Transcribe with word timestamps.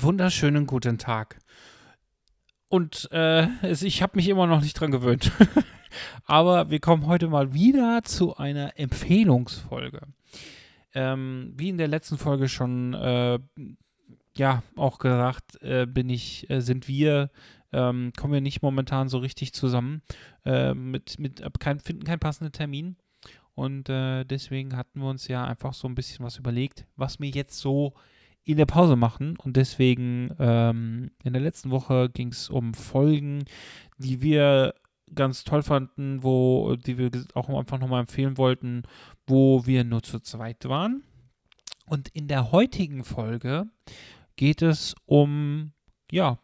Wunderschönen 0.00 0.66
guten 0.66 0.96
Tag. 0.96 1.40
Und 2.68 3.08
äh, 3.10 3.48
ich 3.72 4.00
habe 4.00 4.12
mich 4.14 4.28
immer 4.28 4.46
noch 4.46 4.60
nicht 4.60 4.74
dran 4.74 4.92
gewöhnt. 4.92 5.32
Aber 6.24 6.70
wir 6.70 6.78
kommen 6.78 7.06
heute 7.08 7.26
mal 7.26 7.52
wieder 7.52 8.02
zu 8.04 8.36
einer 8.36 8.78
Empfehlungsfolge. 8.78 10.02
Ähm, 10.94 11.52
wie 11.56 11.70
in 11.70 11.78
der 11.78 11.88
letzten 11.88 12.16
Folge 12.16 12.48
schon 12.48 12.94
äh, 12.94 13.40
ja 14.36 14.62
auch 14.76 15.00
gesagt, 15.00 15.60
äh, 15.62 15.86
bin 15.86 16.10
ich, 16.10 16.48
äh, 16.48 16.60
sind 16.60 16.86
wir, 16.86 17.30
ähm, 17.72 18.12
kommen 18.16 18.34
wir 18.34 18.40
nicht 18.40 18.62
momentan 18.62 19.08
so 19.08 19.18
richtig 19.18 19.52
zusammen, 19.52 20.02
äh, 20.44 20.74
mit, 20.74 21.18
mit 21.18 21.42
kein, 21.58 21.80
finden 21.80 22.04
keinen 22.04 22.20
passenden 22.20 22.52
Termin. 22.52 22.96
Und 23.56 23.88
äh, 23.88 24.24
deswegen 24.24 24.76
hatten 24.76 25.00
wir 25.00 25.08
uns 25.08 25.26
ja 25.26 25.44
einfach 25.44 25.74
so 25.74 25.88
ein 25.88 25.96
bisschen 25.96 26.24
was 26.24 26.38
überlegt, 26.38 26.86
was 26.94 27.18
mir 27.18 27.30
jetzt 27.30 27.58
so 27.58 27.94
in 28.48 28.56
der 28.56 28.66
Pause 28.66 28.96
machen. 28.96 29.36
Und 29.36 29.56
deswegen 29.56 30.34
ähm, 30.38 31.10
in 31.22 31.34
der 31.34 31.42
letzten 31.42 31.70
Woche 31.70 32.08
ging 32.08 32.28
es 32.28 32.48
um 32.48 32.72
Folgen, 32.72 33.44
die 33.98 34.22
wir 34.22 34.74
ganz 35.14 35.44
toll 35.44 35.62
fanden, 35.62 36.22
wo, 36.22 36.74
die 36.76 36.96
wir 36.96 37.10
auch 37.34 37.48
einfach 37.50 37.78
nochmal 37.78 38.00
empfehlen 38.00 38.38
wollten, 38.38 38.84
wo 39.26 39.66
wir 39.66 39.84
nur 39.84 40.02
zu 40.02 40.20
zweit 40.20 40.66
waren. 40.66 41.02
Und 41.84 42.08
in 42.08 42.26
der 42.26 42.50
heutigen 42.50 43.04
Folge 43.04 43.66
geht 44.36 44.62
es 44.62 44.94
um, 45.04 45.72
ja, 46.10 46.38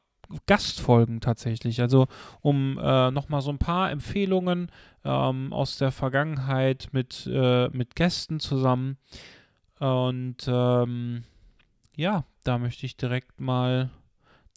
Gastfolgen 0.47 1.21
tatsächlich. 1.21 1.81
Also 1.81 2.07
um 2.43 2.79
äh, 2.79 3.11
nochmal 3.13 3.41
so 3.41 3.51
ein 3.51 3.59
paar 3.59 3.91
Empfehlungen 3.91 4.71
ähm, 5.05 5.55
aus 5.55 5.79
der 5.79 5.91
Vergangenheit 5.91 6.89
mit, 6.93 7.27
äh, 7.33 7.69
mit 7.69 7.95
Gästen 7.97 8.41
zusammen. 8.41 8.99
Und 9.79 10.47
ähm, 10.49 11.25
ja, 11.97 12.25
da 12.45 12.59
möchte 12.59 12.87
ich 12.87 12.97
direkt 12.97 13.41
mal 13.41 13.91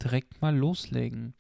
direkt 0.04 0.42
mal 0.42 0.56
loslegen. 0.56 1.34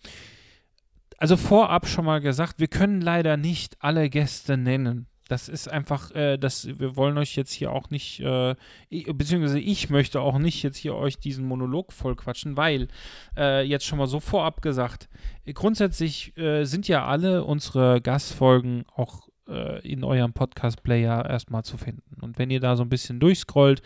Also 1.17 1.37
vorab 1.37 1.87
schon 1.87 2.05
mal 2.05 2.21
gesagt, 2.21 2.59
wir 2.59 2.67
können 2.67 3.01
leider 3.01 3.37
nicht 3.37 3.77
alle 3.79 4.09
Gäste 4.09 4.57
nennen. 4.57 5.07
Das 5.27 5.49
ist 5.49 5.67
einfach, 5.67 6.11
äh, 6.11 6.37
das, 6.37 6.67
wir 6.79 6.95
wollen 6.95 7.17
euch 7.17 7.35
jetzt 7.35 7.51
hier 7.51 7.71
auch 7.73 7.89
nicht, 7.89 8.21
äh, 8.21 8.55
beziehungsweise 8.89 9.59
ich 9.59 9.89
möchte 9.89 10.21
auch 10.21 10.37
nicht 10.37 10.63
jetzt 10.63 10.77
hier 10.77 10.95
euch 10.95 11.17
diesen 11.17 11.45
Monolog 11.45 11.91
vollquatschen, 11.91 12.55
weil, 12.55 12.87
äh, 13.35 13.63
jetzt 13.63 13.85
schon 13.85 13.97
mal 13.97 14.07
so 14.07 14.21
vorab 14.21 14.61
gesagt, 14.61 15.09
grundsätzlich 15.53 16.37
äh, 16.37 16.63
sind 16.63 16.87
ja 16.87 17.05
alle 17.05 17.43
unsere 17.43 17.99
Gastfolgen 17.99 18.85
auch 18.95 19.27
äh, 19.47 19.79
in 19.87 20.03
eurem 20.03 20.33
Podcast-Player 20.33 21.29
erstmal 21.29 21.63
zu 21.63 21.77
finden. 21.77 22.21
Und 22.21 22.37
wenn 22.37 22.49
ihr 22.49 22.59
da 22.59 22.75
so 22.75 22.83
ein 22.83 22.89
bisschen 22.89 23.19
durchscrollt, 23.19 23.81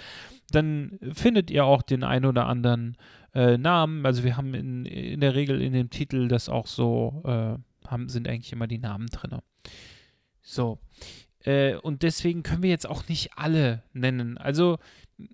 dann 0.51 0.99
findet 1.13 1.49
ihr 1.51 1.65
auch 1.65 1.81
den 1.81 2.03
ein 2.03 2.25
oder 2.25 2.47
anderen 2.47 2.97
äh, 3.33 3.57
Namen. 3.57 4.05
Also 4.05 4.23
wir 4.23 4.37
haben 4.37 4.53
in, 4.53 4.85
in 4.85 5.21
der 5.21 5.35
Regel 5.35 5.61
in 5.61 5.73
dem 5.73 5.89
Titel 5.89 6.27
das 6.27 6.49
auch 6.49 6.67
so, 6.67 7.21
äh, 7.25 7.89
haben, 7.89 8.09
sind 8.09 8.27
eigentlich 8.27 8.53
immer 8.53 8.67
die 8.67 8.79
Namen 8.79 9.07
drin. 9.07 9.39
So. 10.41 10.79
Äh, 11.43 11.75
und 11.75 12.03
deswegen 12.03 12.43
können 12.43 12.63
wir 12.63 12.69
jetzt 12.69 12.87
auch 12.87 13.07
nicht 13.07 13.31
alle 13.37 13.83
nennen. 13.93 14.37
Also 14.37 14.77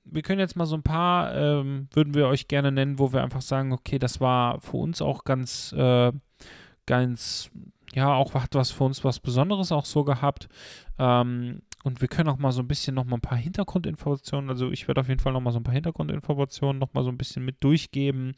wir 0.06 0.22
können 0.22 0.40
jetzt 0.40 0.56
mal 0.56 0.66
so 0.66 0.76
ein 0.76 0.84
paar, 0.84 1.36
ähm, 1.36 1.88
würden 1.94 2.14
wir 2.14 2.28
euch 2.28 2.48
gerne 2.48 2.72
nennen, 2.72 3.00
wo 3.00 3.14
wir 3.14 3.24
einfach 3.24 3.42
sagen, 3.42 3.72
okay, 3.72 4.00
das 4.00 4.20
war 4.20 4.60
für 4.62 4.78
uns 4.78 5.02
auch 5.02 5.24
ganz, 5.24 5.74
äh, 5.74 6.12
ganz, 6.86 7.52
ja, 7.94 8.14
auch 8.14 8.34
hat 8.34 8.56
was 8.56 8.72
für 8.72 8.84
uns 8.84 9.04
was 9.04 9.20
Besonderes 9.20 9.72
auch 9.72 9.86
so 9.86 10.04
gehabt. 10.04 10.50
Ähm, 11.00 11.62
und 11.84 12.02
wir 12.02 12.08
können 12.08 12.30
auch 12.30 12.38
mal 12.38 12.52
so 12.52 12.62
ein 12.62 12.68
bisschen 12.68 12.96
noch 12.96 13.06
mal 13.06 13.18
ein 13.18 13.22
paar 13.22 13.38
Hintergrundinformationen, 13.38 14.50
also 14.50 14.72
ich 14.72 14.88
werde 14.88 15.02
auf 15.02 15.08
jeden 15.08 15.20
Fall 15.20 15.32
noch 15.34 15.42
mal 15.42 15.52
so 15.52 15.60
ein 15.60 15.64
paar 15.64 15.74
Hintergrundinformationen 15.74 16.80
noch 16.80 16.94
mal 16.94 17.04
so 17.04 17.10
ein 17.10 17.18
bisschen 17.18 17.46
mit 17.46 17.64
durchgeben, 17.64 18.34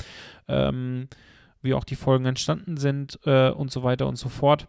ähm, 0.47 1.07
wie 1.61 1.73
auch 1.73 1.83
die 1.83 1.95
Folgen 1.95 2.25
entstanden 2.25 2.77
sind 2.77 3.19
äh, 3.25 3.49
und 3.49 3.71
so 3.71 3.83
weiter 3.83 4.07
und 4.07 4.17
so 4.17 4.29
fort. 4.29 4.67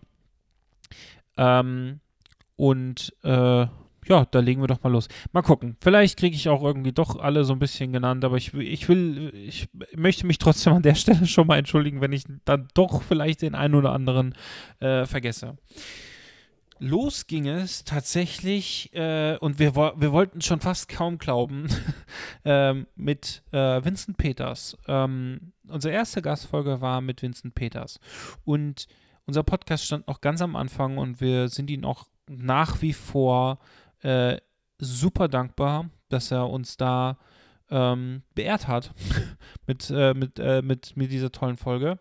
Ähm, 1.36 2.00
und 2.56 3.14
äh, 3.22 3.66
ja, 4.06 4.24
da 4.24 4.40
legen 4.40 4.62
wir 4.62 4.68
doch 4.68 4.82
mal 4.82 4.92
los. 4.92 5.08
Mal 5.32 5.42
gucken. 5.42 5.76
Vielleicht 5.80 6.18
kriege 6.18 6.36
ich 6.36 6.48
auch 6.48 6.62
irgendwie 6.62 6.92
doch 6.92 7.18
alle 7.18 7.44
so 7.44 7.52
ein 7.52 7.58
bisschen 7.58 7.92
genannt, 7.92 8.24
aber 8.24 8.36
ich, 8.36 8.54
ich 8.54 8.88
will, 8.88 9.32
ich 9.34 9.68
möchte 9.94 10.26
mich 10.26 10.38
trotzdem 10.38 10.74
an 10.74 10.82
der 10.82 10.94
Stelle 10.96 11.26
schon 11.26 11.46
mal 11.46 11.58
entschuldigen, 11.58 12.00
wenn 12.00 12.12
ich 12.12 12.24
dann 12.44 12.68
doch 12.74 13.02
vielleicht 13.02 13.42
den 13.42 13.54
einen 13.54 13.74
oder 13.74 13.92
anderen 13.92 14.34
äh, 14.80 15.06
vergesse 15.06 15.56
los 16.80 17.26
ging 17.26 17.46
es 17.46 17.84
tatsächlich, 17.84 18.92
äh, 18.94 19.36
und 19.38 19.58
wir, 19.58 19.76
wir 19.76 20.12
wollten 20.12 20.40
schon 20.40 20.60
fast 20.60 20.88
kaum 20.88 21.18
glauben, 21.18 21.68
ähm, 22.44 22.86
mit 22.96 23.42
äh, 23.52 23.84
Vincent 23.84 24.16
Peters. 24.16 24.76
Ähm, 24.88 25.52
unsere 25.68 25.94
erste 25.94 26.22
Gastfolge 26.22 26.80
war 26.80 27.00
mit 27.00 27.22
Vincent 27.22 27.54
Peters. 27.54 28.00
Und 28.44 28.88
unser 29.26 29.42
Podcast 29.42 29.84
stand 29.84 30.08
noch 30.08 30.20
ganz 30.20 30.40
am 30.40 30.56
Anfang 30.56 30.98
und 30.98 31.20
wir 31.20 31.48
sind 31.48 31.70
ihm 31.70 31.84
auch 31.84 32.06
nach 32.28 32.82
wie 32.82 32.94
vor 32.94 33.58
äh, 34.02 34.38
super 34.78 35.28
dankbar, 35.28 35.90
dass 36.08 36.30
er 36.30 36.48
uns 36.48 36.76
da 36.76 37.18
ähm, 37.70 38.22
beehrt 38.34 38.68
hat 38.68 38.92
mit, 39.66 39.90
äh, 39.90 40.14
mit, 40.14 40.38
äh, 40.38 40.62
mit, 40.62 40.96
mit 40.96 41.12
dieser 41.12 41.32
tollen 41.32 41.56
Folge. 41.56 41.98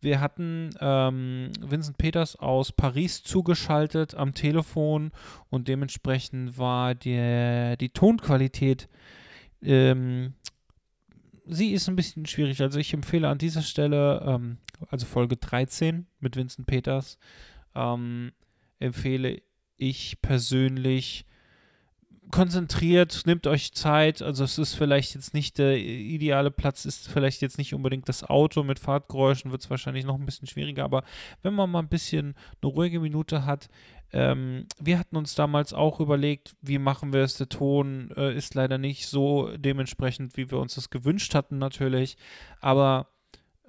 Wir 0.00 0.20
hatten 0.20 0.70
ähm, 0.80 1.50
Vincent 1.60 1.98
Peters 1.98 2.36
aus 2.36 2.72
Paris 2.72 3.22
zugeschaltet 3.22 4.14
am 4.14 4.32
Telefon 4.32 5.10
und 5.50 5.68
dementsprechend 5.68 6.56
war 6.56 6.94
die, 6.94 7.76
die 7.78 7.90
Tonqualität, 7.90 8.88
ähm, 9.62 10.32
sie 11.44 11.72
ist 11.72 11.88
ein 11.88 11.96
bisschen 11.96 12.24
schwierig. 12.24 12.62
Also 12.62 12.78
ich 12.78 12.94
empfehle 12.94 13.28
an 13.28 13.36
dieser 13.36 13.60
Stelle, 13.60 14.22
ähm, 14.26 14.56
also 14.88 15.04
Folge 15.04 15.36
13 15.36 16.06
mit 16.18 16.36
Vincent 16.36 16.66
Peters, 16.66 17.18
ähm, 17.74 18.32
empfehle 18.78 19.42
ich 19.76 20.22
persönlich 20.22 21.26
konzentriert, 22.30 23.22
nehmt 23.26 23.46
euch 23.46 23.72
Zeit. 23.72 24.22
Also 24.22 24.44
es 24.44 24.58
ist 24.58 24.74
vielleicht 24.74 25.14
jetzt 25.14 25.34
nicht 25.34 25.58
der 25.58 25.78
ideale 25.78 26.50
Platz, 26.50 26.84
ist 26.84 27.08
vielleicht 27.08 27.42
jetzt 27.42 27.58
nicht 27.58 27.74
unbedingt 27.74 28.08
das 28.08 28.24
Auto 28.24 28.62
mit 28.62 28.78
Fahrtgeräuschen, 28.78 29.50
wird 29.50 29.62
es 29.62 29.70
wahrscheinlich 29.70 30.04
noch 30.04 30.18
ein 30.18 30.26
bisschen 30.26 30.48
schwieriger. 30.48 30.84
Aber 30.84 31.04
wenn 31.42 31.54
man 31.54 31.70
mal 31.70 31.80
ein 31.80 31.88
bisschen 31.88 32.34
eine 32.62 32.72
ruhige 32.72 33.00
Minute 33.00 33.44
hat, 33.44 33.68
ähm, 34.12 34.66
wir 34.80 34.98
hatten 34.98 35.16
uns 35.16 35.34
damals 35.34 35.72
auch 35.72 36.00
überlegt, 36.00 36.56
wie 36.60 36.78
machen 36.78 37.12
wir 37.12 37.20
es. 37.20 37.36
Der 37.36 37.48
Ton 37.48 38.10
äh, 38.16 38.34
ist 38.36 38.54
leider 38.54 38.78
nicht 38.78 39.06
so 39.06 39.56
dementsprechend, 39.56 40.36
wie 40.36 40.50
wir 40.50 40.58
uns 40.58 40.74
das 40.74 40.90
gewünscht 40.90 41.34
hatten 41.34 41.58
natürlich. 41.58 42.16
Aber 42.60 43.08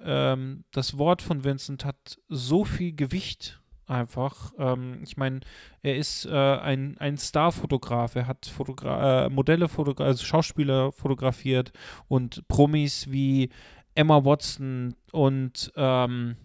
ähm, 0.00 0.64
das 0.72 0.98
Wort 0.98 1.22
von 1.22 1.44
Vincent 1.44 1.84
hat 1.84 2.18
so 2.28 2.64
viel 2.64 2.92
Gewicht 2.92 3.61
einfach. 3.92 4.52
Ähm, 4.58 5.00
ich 5.04 5.16
meine, 5.16 5.40
er 5.82 5.96
ist 5.96 6.26
äh, 6.26 6.30
ein, 6.30 6.96
ein 6.98 7.18
Starfotograf. 7.18 8.16
Er 8.16 8.26
hat 8.26 8.46
Fotogra 8.46 9.26
äh, 9.26 9.30
Modelle, 9.30 9.68
fotogra 9.68 10.04
also 10.04 10.24
Schauspieler 10.24 10.92
fotografiert 10.92 11.72
und 12.08 12.46
Promis 12.48 13.10
wie 13.10 13.50
Emma 13.94 14.24
Watson 14.24 14.94
und 15.12 15.72
ähm, 15.76 16.36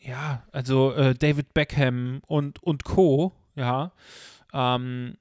ja, 0.00 0.44
also 0.52 0.92
äh, 0.92 1.14
David 1.14 1.52
Beckham 1.54 2.20
und, 2.26 2.62
und 2.62 2.84
Co. 2.84 3.32
Ja. 3.54 3.92
Ähm, 4.52 5.16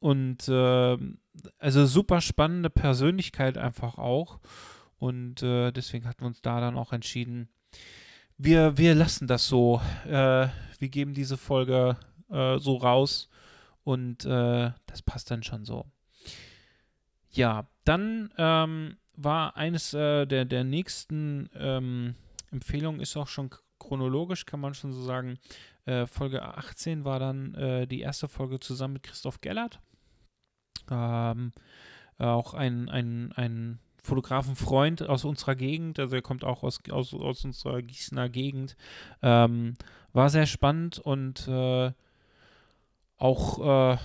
und 0.00 0.48
ähm, 0.48 1.18
also 1.58 1.86
super 1.86 2.20
spannende 2.20 2.70
Persönlichkeit 2.70 3.56
einfach 3.56 3.98
auch. 3.98 4.40
Und 4.98 5.42
äh, 5.42 5.70
deswegen 5.72 6.06
hatten 6.08 6.22
wir 6.22 6.28
uns 6.28 6.42
da 6.42 6.60
dann 6.60 6.76
auch 6.76 6.92
entschieden, 6.92 7.48
wir, 8.44 8.76
wir 8.76 8.94
lassen 8.94 9.26
das 9.26 9.46
so. 9.46 9.80
Äh, 10.06 10.48
wir 10.78 10.88
geben 10.88 11.14
diese 11.14 11.36
Folge 11.36 11.96
äh, 12.28 12.58
so 12.58 12.76
raus 12.76 13.28
und 13.84 14.24
äh, 14.24 14.72
das 14.86 15.02
passt 15.02 15.30
dann 15.30 15.42
schon 15.42 15.64
so. 15.64 15.86
Ja, 17.30 17.68
dann 17.84 18.32
ähm, 18.36 18.96
war 19.14 19.56
eines 19.56 19.94
äh, 19.94 20.26
der, 20.26 20.44
der 20.44 20.64
nächsten 20.64 21.48
ähm, 21.54 22.16
Empfehlungen, 22.50 23.00
ist 23.00 23.16
auch 23.16 23.28
schon 23.28 23.50
chronologisch, 23.78 24.44
kann 24.44 24.60
man 24.60 24.74
schon 24.74 24.92
so 24.92 25.02
sagen. 25.02 25.38
Äh, 25.84 26.06
Folge 26.06 26.42
18 26.42 27.04
war 27.04 27.18
dann 27.18 27.86
die 27.88 28.00
erste 28.00 28.28
Folge 28.28 28.60
zusammen 28.60 28.94
mit 28.94 29.02
Christoph 29.02 29.40
Gellert. 29.40 29.80
Ähm, 30.90 31.52
auch 32.18 32.54
ein, 32.54 32.88
ein, 32.88 33.32
ein 33.32 33.80
Fotografenfreund 34.02 35.08
aus 35.08 35.24
unserer 35.24 35.54
Gegend, 35.54 35.98
also 35.98 36.16
er 36.16 36.22
kommt 36.22 36.44
auch 36.44 36.62
aus, 36.62 36.80
aus, 36.90 37.14
aus 37.14 37.44
unserer 37.44 37.82
Gießener 37.82 38.28
Gegend. 38.28 38.76
Ähm, 39.22 39.74
war 40.12 40.28
sehr 40.28 40.46
spannend 40.46 40.98
und 40.98 41.46
äh, 41.48 41.92
auch 43.16 43.94
äh, 43.94 43.98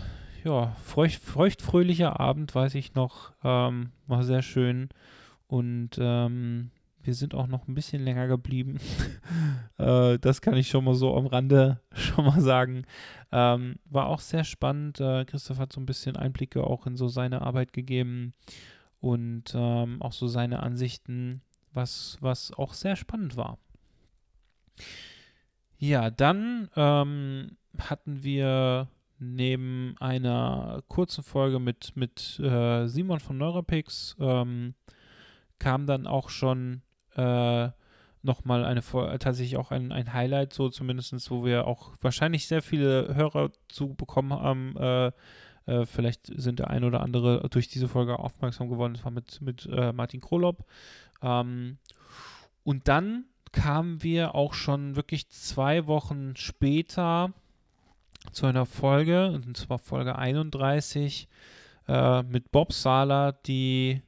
ja, 0.44 0.76
feucht, 0.84 1.22
feuchtfröhlicher 1.22 2.20
Abend, 2.20 2.54
weiß 2.54 2.76
ich 2.76 2.94
noch. 2.94 3.34
Ähm, 3.44 3.92
war 4.06 4.24
sehr 4.24 4.44
schön. 4.44 4.90
Und 5.48 5.92
ähm, 6.00 6.70
wir 7.02 7.14
sind 7.14 7.34
auch 7.34 7.48
noch 7.48 7.68
ein 7.68 7.74
bisschen 7.74 8.04
länger 8.04 8.28
geblieben. 8.28 8.80
äh, 9.78 10.20
das 10.20 10.42
kann 10.42 10.56
ich 10.56 10.70
schon 10.70 10.84
mal 10.84 10.94
so 10.94 11.16
am 11.16 11.26
Rande 11.26 11.82
schon 11.94 12.26
mal 12.26 12.40
sagen. 12.40 12.86
Ähm, 13.32 13.78
war 13.86 14.08
auch 14.08 14.20
sehr 14.20 14.44
spannend. 14.44 15.00
Äh, 15.00 15.26
Christoph 15.26 15.58
hat 15.58 15.74
so 15.74 15.82
ein 15.82 15.86
bisschen 15.86 16.16
Einblicke 16.16 16.64
auch 16.64 16.86
in 16.86 16.96
so 16.96 17.08
seine 17.08 17.42
Arbeit 17.42 17.74
gegeben 17.74 18.34
und 19.08 19.54
ähm, 19.56 20.02
auch 20.02 20.12
so 20.12 20.28
seine 20.28 20.62
Ansichten, 20.62 21.42
was, 21.72 22.18
was 22.20 22.52
auch 22.52 22.74
sehr 22.74 22.98
spannend 22.98 23.38
war. 23.38 23.58
Ja, 25.78 26.10
dann 26.10 26.70
ähm, 26.76 27.56
hatten 27.78 28.24
wir 28.24 28.90
neben 29.20 29.96
einer 30.00 30.84
kurzen 30.90 31.24
Folge 31.24 31.60
mit, 31.60 31.96
mit 31.96 32.38
äh, 32.40 32.88
Simon 32.88 33.22
von 33.22 33.38
Neurapix 33.38 34.18
ähm, 34.20 34.76
kam 35.58 35.88
dann 35.88 36.06
auch 36.06 36.30
schon 36.30 36.82
äh, 37.16 37.70
nochmal 38.24 38.66
eine 38.66 38.82
tatsächlich 39.20 39.56
auch 39.56 39.72
ein, 39.72 39.94
ein 39.94 40.12
Highlight, 40.12 40.52
so 40.52 40.68
zumindest, 40.68 41.32
wo 41.32 41.46
wir 41.46 41.66
auch 41.66 41.94
wahrscheinlich 42.02 42.48
sehr 42.48 42.62
viele 42.62 43.16
Hörer 43.16 43.52
zu 43.70 43.94
bekommen 43.94 44.34
haben. 44.34 44.76
Äh, 44.76 45.12
äh, 45.68 45.86
vielleicht 45.86 46.28
sind 46.36 46.60
der 46.60 46.70
ein 46.70 46.84
oder 46.84 47.02
andere 47.02 47.48
durch 47.50 47.68
diese 47.68 47.88
Folge 47.88 48.18
aufmerksam 48.18 48.70
geworden. 48.70 48.94
Das 48.96 49.04
war 49.04 49.12
mit, 49.12 49.42
mit 49.42 49.68
äh, 49.72 49.94
Martin 49.94 50.22
Krolop. 50.22 50.66
Ähm, 51.22 51.78
und 52.64 52.88
dann 52.88 53.26
kamen 53.52 54.02
wir 54.04 54.36
auch 54.36 54.54
schon 54.54 54.96
wirklich 54.96 55.30
zwei 55.30 55.88
Wochen 55.88 56.36
später 56.36 57.34
zu 58.32 58.46
einer 58.46 58.66
Folge, 58.66 59.32
und 59.32 59.56
zwar 59.56 59.80
Folge 59.80 60.18
31 60.18 61.28
äh, 61.88 62.24
mit 62.24 62.52
Bob 62.52 62.74
Sala, 62.74 63.32
die 63.32 64.02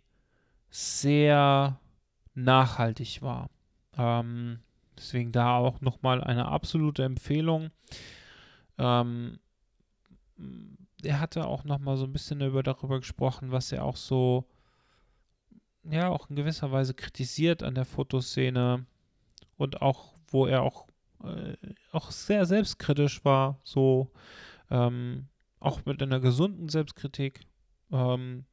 sehr 0.70 1.80
nachhaltig 2.36 3.22
war. 3.22 3.50
Ähm, 3.98 4.60
deswegen 4.98 5.32
da 5.32 5.58
auch 5.58 5.82
nochmal 5.82 6.24
eine 6.24 6.48
absolute 6.48 7.04
Empfehlung. 7.04 7.72
Ähm, 8.78 9.40
er 11.04 11.20
hatte 11.20 11.46
auch 11.46 11.64
nochmal 11.64 11.98
so 11.98 12.06
ein 12.06 12.14
bisschen 12.14 12.42
über, 12.42 12.64
darüber 12.64 13.00
gesprochen, 13.00 13.52
was 13.52 13.72
er 13.72 13.86
auch 13.86 13.96
so, 13.96 14.46
ja, 15.84 16.10
auch 16.10 16.30
in 16.30 16.36
gewisser 16.36 16.72
Weise 16.72 16.94
kritisiert 16.94 17.64
an 17.64 17.76
der 17.76 17.86
Fotoszene 17.86 18.86
und 19.58 19.82
auch, 19.82 20.14
wo 20.28 20.46
er 20.46 20.64
auch 20.64 20.88
äh, 21.24 21.56
auch 21.92 22.12
sehr 22.12 22.46
selbstkritisch 22.46 23.26
war, 23.26 23.60
so 23.64 24.12
ähm, 24.70 25.28
auch 25.60 25.86
mit 25.86 26.02
einer 26.02 26.20
gesunden 26.20 26.70
Selbstkritik, 26.70 27.42
ähm, 27.92 28.46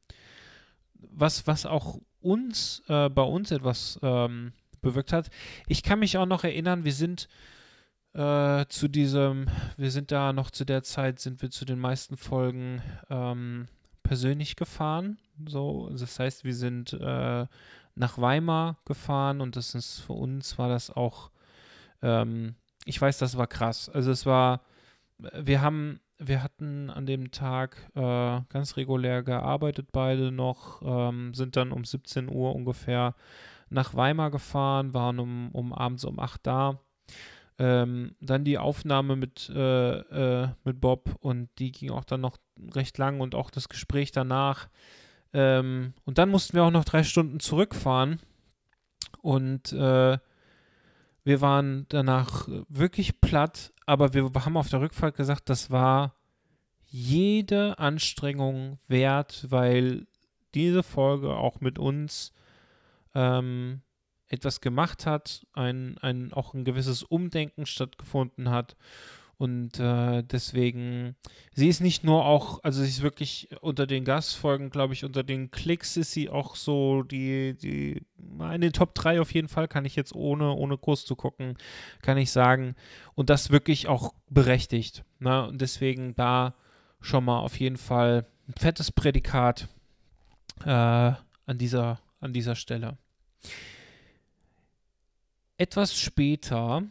was, 0.95 1.47
was 1.47 1.65
auch 1.65 1.99
uns, 2.19 2.83
äh, 2.87 3.09
bei 3.09 3.21
uns 3.21 3.51
etwas 3.51 3.99
ähm, 4.01 4.53
bewirkt 4.81 5.13
hat. 5.13 5.29
Ich 5.67 5.83
kann 5.83 5.99
mich 5.99 6.17
auch 6.17 6.25
noch 6.25 6.43
erinnern, 6.43 6.83
wir 6.83 6.93
sind 6.93 7.29
äh, 8.17 8.65
zu 8.67 8.87
diesem, 8.87 9.47
wir 9.77 9.91
sind 9.91 10.11
da 10.11 10.33
noch 10.33 10.51
zu 10.51 10.65
der 10.65 10.83
Zeit, 10.83 11.19
sind 11.19 11.41
wir 11.41 11.49
zu 11.51 11.65
den 11.65 11.79
meisten 11.79 12.17
Folgen 12.17 12.81
ähm, 13.09 13.67
persönlich 14.03 14.55
gefahren. 14.55 15.17
So, 15.47 15.89
das 15.91 16.19
heißt, 16.19 16.43
wir 16.43 16.55
sind 16.55 16.93
äh, 16.93 17.45
nach 17.95 18.17
Weimar 18.17 18.77
gefahren 18.85 19.41
und 19.41 19.55
das 19.55 19.75
ist 19.75 19.99
für 19.99 20.13
uns 20.13 20.57
war 20.57 20.69
das 20.69 20.91
auch 20.91 21.31
ähm, 22.01 22.55
ich 22.85 23.01
weiß, 23.01 23.17
das 23.17 23.37
war 23.37 23.47
krass. 23.47 23.89
Also 23.89 24.11
es 24.11 24.25
war, 24.25 24.61
wir 25.17 25.61
haben, 25.61 25.99
wir 26.17 26.41
hatten 26.41 26.89
an 26.89 27.05
dem 27.05 27.31
Tag 27.31 27.77
äh, 27.95 28.41
ganz 28.49 28.77
regulär 28.77 29.23
gearbeitet 29.23 29.89
beide 29.91 30.31
noch, 30.31 30.81
ähm, 30.83 31.33
sind 31.33 31.55
dann 31.55 31.71
um 31.71 31.83
17 31.83 32.29
Uhr 32.29 32.55
ungefähr 32.55 33.15
nach 33.69 33.93
Weimar 33.93 34.31
gefahren, 34.31 34.93
waren 34.93 35.19
um, 35.19 35.49
um 35.51 35.73
abends 35.73 36.05
um 36.05 36.19
8 36.19 36.47
da. 36.47 36.79
Ähm, 37.59 38.15
dann 38.21 38.43
die 38.43 38.57
Aufnahme 38.57 39.15
mit, 39.15 39.49
äh, 39.49 39.97
äh, 39.99 40.49
mit 40.63 40.79
Bob 40.79 41.15
und 41.19 41.49
die 41.57 41.71
ging 41.71 41.89
auch 41.89 42.03
dann 42.03 42.21
noch 42.21 42.37
recht 42.75 42.97
lang 42.97 43.19
und 43.19 43.33
auch 43.33 43.49
das 43.49 43.67
Gespräch 43.67 44.11
danach. 44.11 44.69
Ähm, 45.33 45.93
und 46.05 46.17
dann 46.19 46.29
mussten 46.29 46.55
wir 46.55 46.63
auch 46.63 46.71
noch 46.71 46.85
drei 46.85 47.03
Stunden 47.03 47.39
zurückfahren 47.39 48.19
und 49.21 49.73
äh, 49.73 50.17
wir 51.23 51.41
waren 51.41 51.85
danach 51.89 52.47
wirklich 52.69 53.19
platt, 53.19 53.73
aber 53.85 54.13
wir 54.13 54.31
haben 54.33 54.55
auf 54.55 54.69
der 54.69 54.79
Rückfahrt 54.79 55.17
gesagt, 55.17 55.49
das 55.49 55.69
war 55.69 56.15
jede 56.85 57.79
Anstrengung 57.79 58.79
wert, 58.87 59.45
weil 59.49 60.07
diese 60.53 60.83
Folge 60.83 61.35
auch 61.35 61.59
mit 61.59 61.79
uns 61.79 62.31
ähm, 63.13 63.81
etwas 64.27 64.61
gemacht 64.61 65.05
hat, 65.05 65.45
ein, 65.53 65.97
ein, 65.99 66.33
auch 66.33 66.53
ein 66.53 66.65
gewisses 66.65 67.03
Umdenken 67.03 67.65
stattgefunden 67.65 68.49
hat 68.49 68.75
und 69.37 69.79
äh, 69.79 70.23
deswegen, 70.23 71.15
sie 71.53 71.67
ist 71.67 71.79
nicht 71.79 72.03
nur 72.03 72.25
auch, 72.25 72.63
also 72.63 72.81
sie 72.81 72.89
ist 72.89 73.03
wirklich 73.03 73.49
unter 73.61 73.85
den 73.85 74.03
Gastfolgen, 74.03 74.71
glaube 74.71 74.93
ich, 74.93 75.05
unter 75.05 75.21
den 75.21 75.51
Klicks 75.51 75.95
ist 75.95 76.11
sie 76.11 76.29
auch 76.29 76.55
so 76.55 77.03
die, 77.03 77.55
die, 77.55 78.01
in 78.17 78.61
den 78.61 78.73
Top 78.73 78.95
3 78.95 79.21
auf 79.21 79.31
jeden 79.31 79.47
Fall, 79.47 79.67
kann 79.67 79.85
ich 79.85 79.95
jetzt 79.95 80.15
ohne, 80.15 80.53
ohne 80.53 80.77
Kurs 80.77 81.05
zu 81.05 81.15
gucken, 81.15 81.55
kann 82.01 82.17
ich 82.17 82.31
sagen. 82.31 82.75
Und 83.13 83.29
das 83.29 83.51
wirklich 83.51 83.87
auch 83.87 84.15
berechtigt. 84.27 85.03
Ne? 85.19 85.47
Und 85.47 85.61
deswegen 85.61 86.15
da 86.15 86.55
schon 86.99 87.23
mal 87.23 87.39
auf 87.39 87.59
jeden 87.59 87.77
Fall 87.77 88.25
ein 88.47 88.55
fettes 88.57 88.91
Prädikat 88.91 89.67
äh, 90.65 90.69
an, 90.71 91.57
dieser, 91.59 91.99
an 92.21 92.33
dieser 92.33 92.55
Stelle. 92.55 92.97
Etwas 95.57 95.97
später 95.97 96.83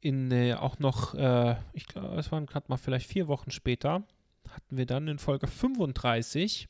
in 0.00 0.30
äh, 0.30 0.54
auch 0.54 0.78
noch, 0.78 1.14
äh, 1.14 1.56
ich 1.72 1.86
glaube, 1.86 2.16
es 2.16 2.30
waren 2.32 2.46
gerade 2.46 2.66
mal 2.68 2.76
vielleicht 2.76 3.06
vier 3.06 3.28
Wochen 3.28 3.50
später, 3.50 4.02
hatten 4.48 4.76
wir 4.76 4.86
dann 4.86 5.08
in 5.08 5.18
Folge 5.18 5.46
35 5.46 6.68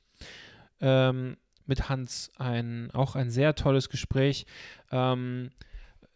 ähm, 0.80 1.36
mit 1.66 1.88
Hans 1.88 2.30
ein, 2.36 2.90
auch 2.92 3.14
ein 3.14 3.30
sehr 3.30 3.54
tolles 3.54 3.88
Gespräch. 3.88 4.46
Ähm, 4.90 5.50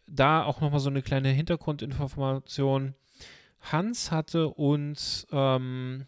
da 0.07 0.43
auch 0.43 0.61
nochmal 0.61 0.79
so 0.79 0.89
eine 0.89 1.01
kleine 1.01 1.29
Hintergrundinformation. 1.29 2.95
Hans 3.61 4.11
hatte 4.11 4.49
uns 4.49 5.25
ähm, 5.31 6.05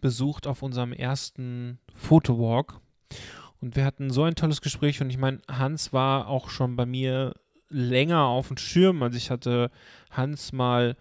besucht 0.00 0.46
auf 0.46 0.62
unserem 0.62 0.92
ersten 0.92 1.78
Fotowalk 1.94 2.80
und 3.60 3.76
wir 3.76 3.84
hatten 3.84 4.10
so 4.10 4.24
ein 4.24 4.34
tolles 4.34 4.62
Gespräch 4.62 5.00
und 5.00 5.10
ich 5.10 5.18
meine, 5.18 5.40
Hans 5.48 5.92
war 5.92 6.28
auch 6.28 6.48
schon 6.48 6.76
bei 6.76 6.86
mir 6.86 7.34
länger 7.72 8.24
auf 8.24 8.48
dem 8.48 8.56
Schirm. 8.56 9.02
Also 9.02 9.16
ich 9.16 9.30
hatte 9.30 9.70
Hans 10.10 10.52
mal 10.52 10.96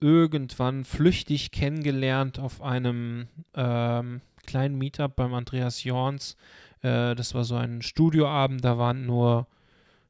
irgendwann 0.00 0.84
flüchtig 0.84 1.50
kennengelernt 1.52 2.38
auf 2.38 2.62
einem 2.62 3.28
ähm, 3.54 4.20
kleinen 4.46 4.76
Meetup 4.76 5.16
beim 5.16 5.34
Andreas 5.34 5.84
Jorns. 5.84 6.36
Äh, 6.82 7.14
das 7.14 7.34
war 7.34 7.44
so 7.44 7.56
ein 7.56 7.82
Studioabend, 7.82 8.64
da 8.64 8.78
waren 8.78 9.06
nur, 9.06 9.46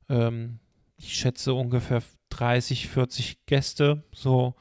ähm, 0.09 0.59
ich 0.99 1.15
schätze, 1.15 1.55
ungefähr 1.55 2.03
30, 2.31 2.89
40 2.89 3.47
Gäste. 3.47 4.03
So. 4.13 4.55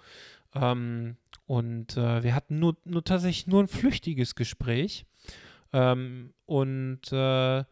Ähm, 0.54 1.18
und 1.48 1.98
äh, 1.98 2.24
wir 2.24 2.34
hatten 2.34 2.60
nur, 2.60 2.78
nur 2.86 3.04
tatsächlich 3.04 3.48
nur 3.48 3.64
ein 3.64 3.68
flüchtiges 3.68 4.36
Gespräch. 4.36 5.06
Ähm, 5.74 6.34
und 6.46 7.12
äh, 7.12 7.64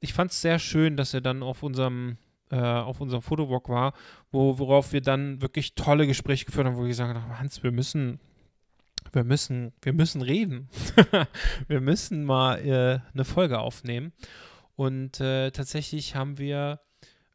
ich 0.00 0.12
fand 0.14 0.30
es 0.30 0.40
sehr 0.40 0.58
schön, 0.58 0.96
dass 0.96 1.14
er 1.14 1.20
dann 1.20 1.42
auf 1.42 1.62
unserem 1.62 2.16
auf 2.56 3.00
unserem 3.00 3.22
Fotowalk 3.22 3.68
war, 3.68 3.92
wo, 4.30 4.58
worauf 4.58 4.92
wir 4.92 5.00
dann 5.00 5.40
wirklich 5.40 5.74
tolle 5.74 6.06
Gespräche 6.06 6.44
geführt 6.44 6.66
haben, 6.66 6.76
wo 6.76 6.82
wir 6.82 6.88
gesagt 6.88 7.14
haben, 7.14 7.38
Hans, 7.38 7.62
wir 7.62 7.72
müssen, 7.72 8.20
wir 9.12 9.24
müssen, 9.24 9.72
wir 9.82 9.92
müssen 9.92 10.22
reden. 10.22 10.68
wir 11.68 11.80
müssen 11.80 12.24
mal 12.24 12.58
äh, 12.58 13.00
eine 13.12 13.24
Folge 13.24 13.58
aufnehmen. 13.58 14.12
Und 14.76 15.20
äh, 15.20 15.50
tatsächlich 15.50 16.14
haben 16.16 16.38
wir 16.38 16.80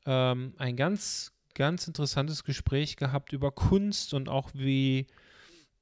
ähm, 0.06 0.54
ein 0.58 0.76
ganz, 0.76 1.34
ganz 1.54 1.88
interessantes 1.88 2.44
Gespräch 2.44 2.98
gehabt 2.98 3.34
über 3.34 3.52
Kunst 3.52 4.14
und 4.14 4.30
auch 4.30 4.50
wie 4.54 5.08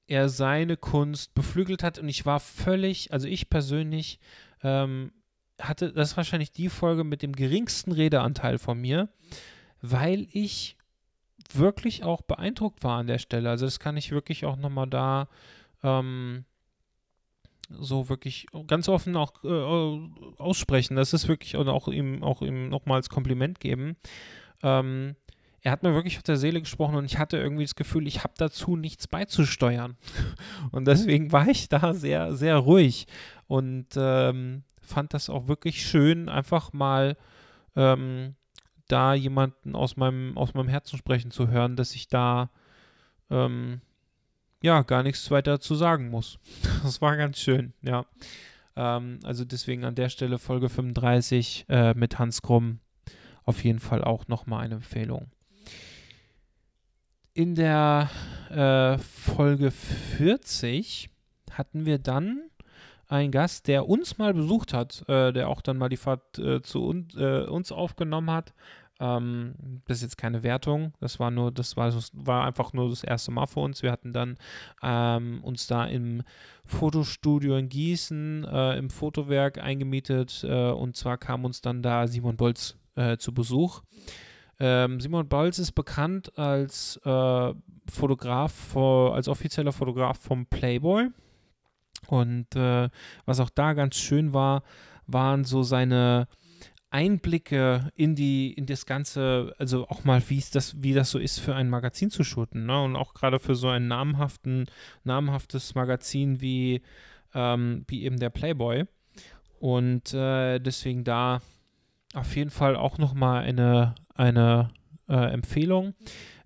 er 0.07 0.29
seine 0.29 0.77
Kunst 0.77 1.33
beflügelt 1.33 1.83
hat. 1.83 1.99
Und 1.99 2.09
ich 2.09 2.25
war 2.25 2.39
völlig, 2.39 3.13
also 3.13 3.27
ich 3.27 3.49
persönlich 3.49 4.19
ähm, 4.61 5.11
hatte, 5.59 5.93
das 5.93 6.11
ist 6.11 6.17
wahrscheinlich 6.17 6.51
die 6.51 6.69
Folge 6.69 7.03
mit 7.03 7.21
dem 7.21 7.33
geringsten 7.33 7.91
Redeanteil 7.91 8.57
von 8.57 8.79
mir, 8.79 9.09
weil 9.81 10.27
ich 10.31 10.77
wirklich 11.53 12.03
auch 12.03 12.21
beeindruckt 12.21 12.83
war 12.83 12.99
an 12.99 13.07
der 13.07 13.19
Stelle. 13.19 13.49
Also 13.49 13.65
das 13.65 13.79
kann 13.79 13.97
ich 13.97 14.11
wirklich 14.11 14.45
auch 14.45 14.55
nochmal 14.55 14.87
da 14.87 15.27
ähm, 15.83 16.45
so 17.69 18.09
wirklich 18.09 18.47
ganz 18.67 18.89
offen 18.89 19.15
auch 19.15 19.43
äh, 19.43 20.37
aussprechen. 20.37 20.95
Das 20.95 21.13
ist 21.13 21.27
wirklich 21.27 21.55
und 21.55 21.67
auch 21.69 21.87
ihm 21.87 22.23
auch 22.23 22.41
ihm 22.41 22.69
nochmal 22.69 22.97
als 22.97 23.09
Kompliment 23.09 23.59
geben. 23.59 23.95
Ähm, 24.61 25.15
er 25.61 25.71
hat 25.71 25.83
mir 25.83 25.93
wirklich 25.93 26.17
auf 26.17 26.23
der 26.23 26.37
Seele 26.37 26.59
gesprochen 26.59 26.95
und 26.95 27.05
ich 27.05 27.17
hatte 27.17 27.37
irgendwie 27.37 27.63
das 27.63 27.75
Gefühl, 27.75 28.05
ich 28.05 28.23
habe 28.23 28.33
dazu 28.37 28.75
nichts 28.75 29.07
beizusteuern. 29.07 29.95
Und 30.71 30.85
deswegen 30.85 31.31
war 31.31 31.47
ich 31.47 31.69
da 31.69 31.93
sehr, 31.93 32.35
sehr 32.35 32.57
ruhig 32.57 33.07
und 33.47 33.87
ähm, 33.95 34.63
fand 34.85 35.13
das 35.13 35.29
auch 35.29 35.47
wirklich 35.47 35.85
schön, 35.85 36.29
einfach 36.29 36.73
mal 36.73 37.17
ähm, 37.75 38.35
da 38.87 39.13
jemanden 39.13 39.75
aus 39.75 39.97
meinem, 39.97 40.37
aus 40.37 40.53
meinem 40.53 40.67
Herzen 40.67 40.97
sprechen 40.97 41.31
zu 41.31 41.47
hören, 41.47 41.75
dass 41.75 41.95
ich 41.95 42.07
da 42.07 42.49
ähm, 43.29 43.81
ja 44.61 44.81
gar 44.83 45.03
nichts 45.03 45.29
weiter 45.31 45.59
zu 45.59 45.75
sagen 45.75 46.09
muss. 46.09 46.39
Das 46.83 47.01
war 47.01 47.15
ganz 47.15 47.39
schön, 47.39 47.73
ja. 47.81 48.05
Ähm, 48.75 49.19
also 49.23 49.45
deswegen 49.45 49.85
an 49.85 49.95
der 49.95 50.09
Stelle 50.09 50.37
Folge 50.37 50.69
35 50.69 51.65
äh, 51.69 51.93
mit 51.93 52.19
Hans 52.19 52.41
Krumm 52.41 52.79
auf 53.45 53.63
jeden 53.63 53.79
Fall 53.79 54.03
auch 54.03 54.27
nochmal 54.27 54.65
eine 54.65 54.75
Empfehlung. 54.75 55.31
In 57.33 57.55
der 57.55 58.09
äh, 58.49 58.97
Folge 58.99 59.71
40 59.71 61.09
hatten 61.51 61.85
wir 61.85 61.99
dann 61.99 62.49
einen 63.07 63.31
Gast, 63.31 63.67
der 63.67 63.87
uns 63.87 64.17
mal 64.17 64.33
besucht 64.33 64.73
hat, 64.73 65.03
äh, 65.07 65.31
der 65.31 65.49
auch 65.49 65.61
dann 65.61 65.77
mal 65.77 65.89
die 65.89 65.97
Fahrt 65.97 66.37
äh, 66.39 66.61
zu 66.61 66.83
un 66.83 67.07
äh, 67.15 67.43
uns 67.43 67.71
aufgenommen 67.71 68.31
hat. 68.31 68.53
Ähm, 68.99 69.55
das 69.85 69.97
ist 69.97 70.03
jetzt 70.03 70.17
keine 70.17 70.43
Wertung, 70.43 70.93
das 70.99 71.19
war 71.19 71.31
nur, 71.31 71.51
das 71.51 71.75
war, 71.75 71.89
das 71.89 72.11
war 72.13 72.45
einfach 72.45 72.73
nur 72.73 72.89
das 72.89 73.03
erste 73.03 73.31
Mal 73.31 73.47
für 73.47 73.59
uns. 73.59 73.83
Wir 73.83 73.91
hatten 73.91 74.13
dann 74.13 74.37
ähm, 74.81 75.43
uns 75.43 75.67
da 75.67 75.85
im 75.85 76.23
Fotostudio 76.65 77.57
in 77.57 77.69
Gießen 77.69 78.45
äh, 78.45 78.77
im 78.77 78.89
Fotowerk 78.89 79.57
eingemietet 79.57 80.45
äh, 80.47 80.69
und 80.69 80.95
zwar 80.95 81.17
kam 81.17 81.43
uns 81.43 81.61
dann 81.61 81.81
da 81.81 82.07
Simon 82.07 82.37
Bolz 82.37 82.77
zu 83.17 83.33
Besuch. 83.33 83.81
Ähm, 84.59 84.99
Simon 84.99 85.27
Bolz 85.27 85.57
ist 85.57 85.71
bekannt 85.71 86.37
als 86.37 86.97
äh, 87.03 87.53
Fotograf, 87.89 88.77
als 88.77 89.27
offizieller 89.27 89.71
Fotograf 89.71 90.19
vom 90.19 90.45
Playboy. 90.45 91.09
Und 92.07 92.55
äh, 92.55 92.89
was 93.25 93.39
auch 93.39 93.49
da 93.49 93.73
ganz 93.73 93.95
schön 93.95 94.33
war, 94.33 94.63
waren 95.07 95.43
so 95.43 95.63
seine 95.63 96.27
Einblicke 96.89 97.89
in 97.95 98.15
die, 98.15 98.53
in 98.53 98.67
das 98.67 98.85
Ganze, 98.85 99.55
also 99.57 99.87
auch 99.87 100.03
mal, 100.03 100.21
wie 100.27 100.43
das, 100.53 100.81
wie 100.83 100.93
das 100.93 101.09
so 101.09 101.17
ist, 101.17 101.39
für 101.39 101.55
ein 101.55 101.69
Magazin 101.69 102.11
zu 102.11 102.23
shooten, 102.23 102.67
ne? 102.67 102.83
Und 102.83 102.95
auch 102.95 103.15
gerade 103.15 103.39
für 103.39 103.55
so 103.55 103.67
ein 103.67 103.87
namhaften, 103.87 104.65
namhaftes 105.03 105.73
Magazin 105.73 106.39
wie, 106.39 106.83
ähm, 107.33 107.83
wie 107.87 108.03
eben 108.03 108.19
der 108.19 108.29
Playboy. 108.29 108.85
Und 109.59 110.13
äh, 110.13 110.59
deswegen 110.59 111.03
da 111.03 111.41
auf 112.13 112.35
jeden 112.35 112.51
Fall 112.51 112.75
auch 112.75 112.99
nochmal 112.99 113.43
eine, 113.43 113.95
eine 114.13 114.69
äh, 115.09 115.33
Empfehlung. 115.33 115.95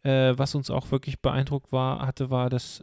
Äh, 0.03 0.37
was 0.37 0.55
uns 0.55 0.69
auch 0.69 0.91
wirklich 0.91 1.21
beeindruckt 1.21 1.73
war, 1.73 2.05
hatte, 2.05 2.29
war, 2.29 2.49
dass 2.49 2.79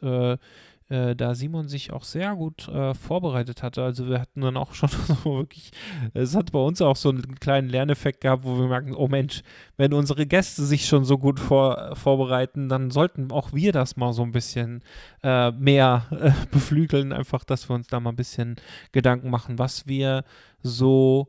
äh, 0.91 1.05
äh, 1.05 1.17
da 1.17 1.35
Simon 1.35 1.69
sich 1.69 1.93
auch 1.93 2.05
sehr 2.05 2.35
gut 2.35 2.69
äh, 2.69 2.95
vorbereitet 2.95 3.63
hatte. 3.63 3.83
Also 3.83 4.09
wir 4.09 4.21
hatten 4.21 4.41
dann 4.41 4.57
auch 4.57 4.75
schon 4.75 4.91
so 4.91 5.25
wirklich, 5.25 5.71
es 6.13 6.35
hat 6.35 6.53
bei 6.53 6.59
uns 6.59 6.81
auch 6.83 6.97
so 6.97 7.09
einen 7.09 7.39
kleinen 7.41 7.69
Lerneffekt 7.69 8.21
gehabt, 8.21 8.45
wo 8.45 8.59
wir 8.59 8.67
merken, 8.67 8.95
oh 8.95 9.09
Mensch, 9.09 9.43
wenn 9.77 9.93
unsere 9.93 10.27
Gäste 10.27 10.65
sich 10.65 10.87
schon 10.87 11.05
so 11.05 11.19
gut 11.19 11.41
vor, 11.41 11.97
vorbereiten, 11.97 12.69
dann 12.69 12.91
sollten 12.91 13.31
auch 13.33 13.53
wir 13.53 13.73
das 13.73 13.97
mal 13.97 14.13
so 14.13 14.23
ein 14.23 14.33
bisschen 14.33 14.83
äh, 15.23 15.51
mehr 15.53 16.07
äh, 16.11 16.33
beflügeln, 16.51 17.13
einfach, 17.13 17.45
dass 17.45 17.69
wir 17.69 17.75
uns 17.75 17.87
da 17.87 18.01
mal 18.01 18.11
ein 18.11 18.17
bisschen 18.17 18.57
Gedanken 18.93 19.31
machen, 19.31 19.59
was 19.59 19.87
wir 19.87 20.25
so 20.63 21.29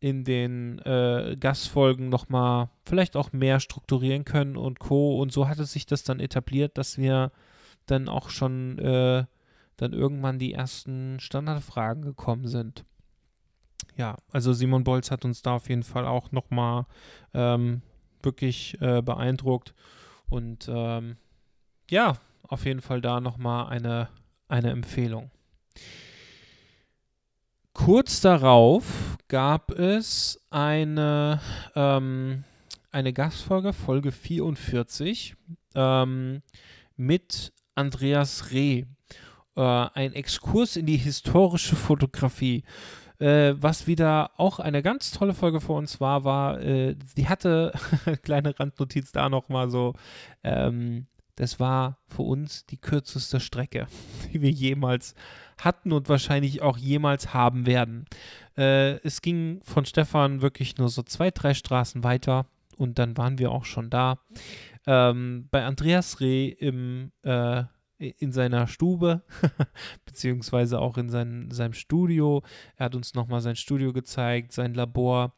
in 0.00 0.24
den 0.24 0.78
äh, 0.80 1.36
Gastfolgen 1.40 2.08
nochmal 2.08 2.68
vielleicht 2.84 3.16
auch 3.16 3.32
mehr 3.32 3.60
strukturieren 3.60 4.24
können 4.24 4.56
und 4.56 4.78
Co. 4.78 5.20
Und 5.20 5.32
so 5.32 5.48
hatte 5.48 5.64
sich 5.64 5.86
das 5.86 6.04
dann 6.04 6.20
etabliert, 6.20 6.76
dass 6.76 6.98
wir 6.98 7.32
dann 7.86 8.08
auch 8.08 8.30
schon 8.30 8.78
äh, 8.78 9.24
dann 9.76 9.92
irgendwann 9.92 10.38
die 10.38 10.52
ersten 10.52 11.20
Standardfragen 11.20 12.02
gekommen 12.02 12.48
sind. 12.48 12.84
Ja, 13.96 14.16
also 14.30 14.52
Simon 14.52 14.84
Bolz 14.84 15.10
hat 15.10 15.24
uns 15.24 15.42
da 15.42 15.56
auf 15.56 15.68
jeden 15.68 15.82
Fall 15.82 16.06
auch 16.06 16.32
nochmal 16.32 16.86
ähm, 17.34 17.82
wirklich 18.22 18.80
äh, 18.80 19.02
beeindruckt. 19.02 19.74
Und 20.28 20.68
ähm, 20.68 21.16
ja, 21.90 22.14
auf 22.42 22.64
jeden 22.64 22.80
Fall 22.80 23.00
da 23.00 23.20
nochmal 23.20 23.68
eine, 23.68 24.08
eine 24.48 24.70
Empfehlung. 24.70 25.30
Kurz 27.72 28.20
darauf 28.20 29.18
gab 29.28 29.70
es 29.70 30.40
eine, 30.50 31.40
ähm, 31.74 32.44
eine 32.90 33.12
Gastfolge, 33.12 33.72
Folge 33.72 34.12
44, 34.12 35.36
ähm, 35.74 36.42
mit 36.96 37.52
Andreas 37.76 38.50
Reh. 38.50 38.84
Äh, 39.56 39.60
ein 39.60 40.12
Exkurs 40.12 40.76
in 40.76 40.86
die 40.86 40.96
historische 40.96 41.76
Fotografie. 41.76 42.64
Äh, 43.18 43.54
was 43.56 43.86
wieder 43.86 44.32
auch 44.36 44.58
eine 44.58 44.82
ganz 44.82 45.10
tolle 45.10 45.32
Folge 45.32 45.60
für 45.60 45.72
uns 45.72 46.00
war, 46.00 46.24
war, 46.24 46.60
äh, 46.60 46.96
die 47.16 47.28
hatte, 47.28 47.72
kleine 48.22 48.58
Randnotiz 48.58 49.12
da 49.12 49.28
nochmal 49.28 49.70
so, 49.70 49.94
ähm, 50.44 51.06
das 51.36 51.60
war 51.60 51.98
für 52.08 52.22
uns 52.22 52.66
die 52.66 52.78
kürzeste 52.78 53.40
Strecke, 53.40 53.86
die 54.32 54.42
wir 54.42 54.50
jemals 54.50 55.14
hatten 55.58 55.92
und 55.92 56.08
wahrscheinlich 56.10 56.60
auch 56.60 56.76
jemals 56.76 57.32
haben 57.32 57.64
werden. 57.64 58.04
Äh, 58.56 58.96
es 59.02 59.22
ging 59.22 59.60
von 59.64 59.86
Stefan 59.86 60.42
wirklich 60.42 60.76
nur 60.76 60.90
so 60.90 61.02
zwei, 61.02 61.30
drei 61.30 61.54
Straßen 61.54 62.04
weiter 62.04 62.46
und 62.76 62.98
dann 62.98 63.16
waren 63.16 63.38
wir 63.38 63.50
auch 63.50 63.64
schon 63.64 63.88
da 63.88 64.18
ähm, 64.86 65.48
bei 65.50 65.64
Andreas 65.64 66.20
Reh 66.20 66.48
im, 66.48 67.12
äh, 67.22 67.64
in 67.98 68.32
seiner 68.32 68.66
Stube, 68.66 69.22
beziehungsweise 70.04 70.80
auch 70.80 70.98
in 70.98 71.08
sein, 71.08 71.50
seinem 71.50 71.72
Studio. 71.72 72.42
Er 72.76 72.86
hat 72.86 72.94
uns 72.94 73.14
nochmal 73.14 73.40
sein 73.40 73.56
Studio 73.56 73.92
gezeigt, 73.92 74.52
sein 74.52 74.74
Labor. 74.74 75.34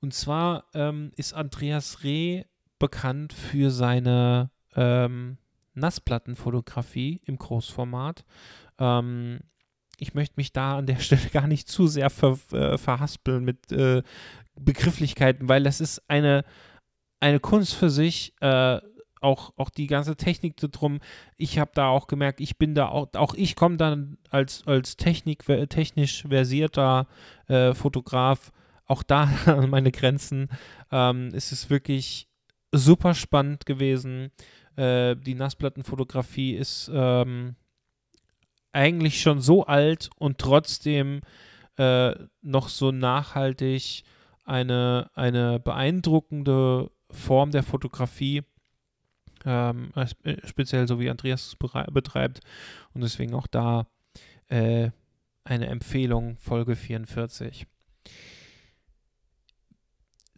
Und 0.00 0.14
zwar 0.14 0.64
ähm, 0.74 1.12
ist 1.16 1.32
Andreas 1.32 2.04
Reh 2.04 2.44
bekannt 2.78 3.32
für 3.32 3.70
seine 3.70 4.50
ähm, 4.74 5.38
Nassplattenfotografie 5.74 7.20
im 7.24 7.38
Großformat. 7.38 8.24
Ähm, 8.78 9.40
ich 9.98 10.14
möchte 10.14 10.34
mich 10.36 10.52
da 10.52 10.78
an 10.78 10.86
der 10.86 10.96
Stelle 11.00 11.28
gar 11.32 11.46
nicht 11.46 11.68
zu 11.68 11.86
sehr 11.86 12.10
ver, 12.10 12.38
äh, 12.52 12.78
verhaspeln 12.78 13.44
mit 13.44 13.72
äh, 13.72 14.02
Begrifflichkeiten, 14.58 15.48
weil 15.48 15.62
das 15.62 15.80
ist 15.80 16.02
eine 16.08 16.44
eine 17.20 17.40
Kunst 17.40 17.74
für 17.74 17.90
sich. 17.90 18.34
Äh, 18.40 18.80
auch, 19.20 19.52
auch 19.56 19.70
die 19.70 19.86
ganze 19.86 20.16
Technik 20.16 20.56
drum. 20.56 21.00
Ich 21.36 21.58
habe 21.58 21.70
da 21.74 21.88
auch 21.88 22.06
gemerkt, 22.06 22.40
ich 22.40 22.58
bin 22.58 22.74
da 22.74 22.88
auch, 22.88 23.08
auch 23.14 23.34
ich 23.34 23.56
komme 23.56 23.76
dann 23.76 24.18
als, 24.30 24.66
als 24.66 24.96
Technik, 24.96 25.44
technisch 25.68 26.22
versierter 26.22 27.06
äh, 27.48 27.74
Fotograf 27.74 28.52
auch 28.86 29.02
da 29.02 29.24
an 29.46 29.70
meine 29.70 29.90
Grenzen. 29.90 30.48
Ähm, 30.90 31.30
es 31.34 31.52
ist 31.52 31.70
wirklich 31.70 32.28
super 32.72 33.14
spannend 33.14 33.66
gewesen. 33.66 34.30
Äh, 34.76 35.16
die 35.16 35.34
Nassplattenfotografie 35.34 36.54
ist 36.54 36.90
ähm, 36.92 37.56
eigentlich 38.72 39.20
schon 39.20 39.40
so 39.40 39.64
alt 39.64 40.10
und 40.18 40.38
trotzdem 40.38 41.22
äh, 41.78 42.14
noch 42.42 42.68
so 42.68 42.92
nachhaltig 42.92 44.04
eine, 44.44 45.10
eine 45.14 45.58
beeindruckende 45.58 46.90
Form 47.10 47.50
der 47.50 47.62
Fotografie, 47.62 48.42
ähm, 49.44 49.92
äh, 49.94 50.36
speziell 50.44 50.88
so 50.88 50.98
wie 51.00 51.10
Andreas 51.10 51.46
es 51.46 51.56
betreibt. 51.56 52.40
Und 52.94 53.02
deswegen 53.02 53.34
auch 53.34 53.46
da 53.46 53.86
äh, 54.48 54.90
eine 55.44 55.66
Empfehlung, 55.66 56.36
Folge 56.38 56.76
44. 56.76 57.66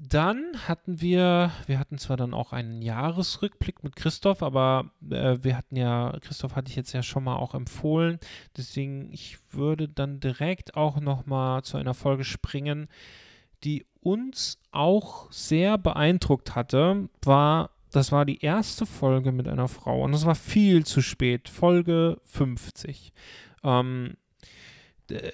dann 0.00 0.52
hatten 0.68 1.00
wir, 1.00 1.50
wir 1.66 1.78
hatten 1.78 1.98
zwar 1.98 2.16
dann 2.16 2.32
auch 2.32 2.52
einen 2.52 2.82
Jahresrückblick 2.82 3.82
mit 3.82 3.96
Christoph, 3.96 4.42
aber 4.44 4.92
äh, 5.10 5.38
wir 5.42 5.56
hatten 5.56 5.74
ja, 5.74 6.16
Christoph 6.20 6.54
hatte 6.54 6.70
ich 6.70 6.76
jetzt 6.76 6.92
ja 6.92 7.02
schon 7.02 7.24
mal 7.24 7.36
auch 7.36 7.54
empfohlen, 7.54 8.20
deswegen 8.56 9.12
ich 9.12 9.38
würde 9.50 9.88
dann 9.88 10.20
direkt 10.20 10.76
auch 10.76 11.00
noch 11.00 11.26
mal 11.26 11.62
zu 11.64 11.78
einer 11.78 11.94
Folge 11.94 12.22
springen, 12.22 12.88
die 13.64 13.86
uns 14.00 14.58
auch 14.70 15.30
sehr 15.30 15.78
beeindruckt 15.78 16.54
hatte, 16.54 17.08
war, 17.22 17.70
das 17.90 18.12
war 18.12 18.24
die 18.24 18.40
erste 18.40 18.86
Folge 18.86 19.32
mit 19.32 19.48
einer 19.48 19.68
Frau 19.68 20.02
und 20.04 20.12
das 20.12 20.24
war 20.24 20.34
viel 20.34 20.84
zu 20.84 21.02
spät, 21.02 21.48
Folge 21.48 22.20
50. 22.24 23.12
Ähm, 23.64 24.16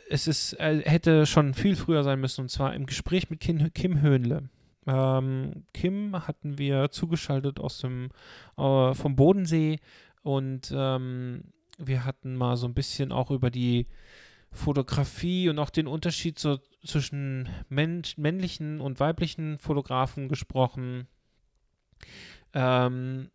es 0.08 0.28
ist, 0.28 0.54
äh, 0.54 0.82
hätte 0.84 1.26
schon 1.26 1.54
viel 1.54 1.76
früher 1.76 2.04
sein 2.04 2.20
müssen 2.20 2.42
und 2.42 2.48
zwar 2.48 2.74
im 2.74 2.86
Gespräch 2.86 3.30
mit 3.30 3.40
Kim, 3.40 3.72
Kim 3.74 4.00
Höhnle. 4.00 4.48
Ähm, 4.86 5.64
Kim 5.72 6.26
hatten 6.26 6.58
wir 6.58 6.90
zugeschaltet 6.90 7.58
aus 7.58 7.78
dem 7.78 8.10
äh, 8.56 8.94
vom 8.94 9.16
Bodensee 9.16 9.78
und 10.22 10.72
ähm, 10.74 11.44
wir 11.78 12.04
hatten 12.04 12.36
mal 12.36 12.56
so 12.56 12.66
ein 12.66 12.74
bisschen 12.74 13.12
auch 13.12 13.30
über 13.30 13.50
die 13.50 13.86
Fotografie 14.52 15.48
und 15.48 15.58
auch 15.58 15.70
den 15.70 15.86
Unterschied 15.86 16.38
so 16.38 16.58
zwischen 16.84 17.48
Mensch, 17.68 18.16
männlichen 18.18 18.80
und 18.80 19.00
weiblichen 19.00 19.58
Fotografen 19.58 20.28
gesprochen. 20.28 21.06
Ähm, 22.52 23.30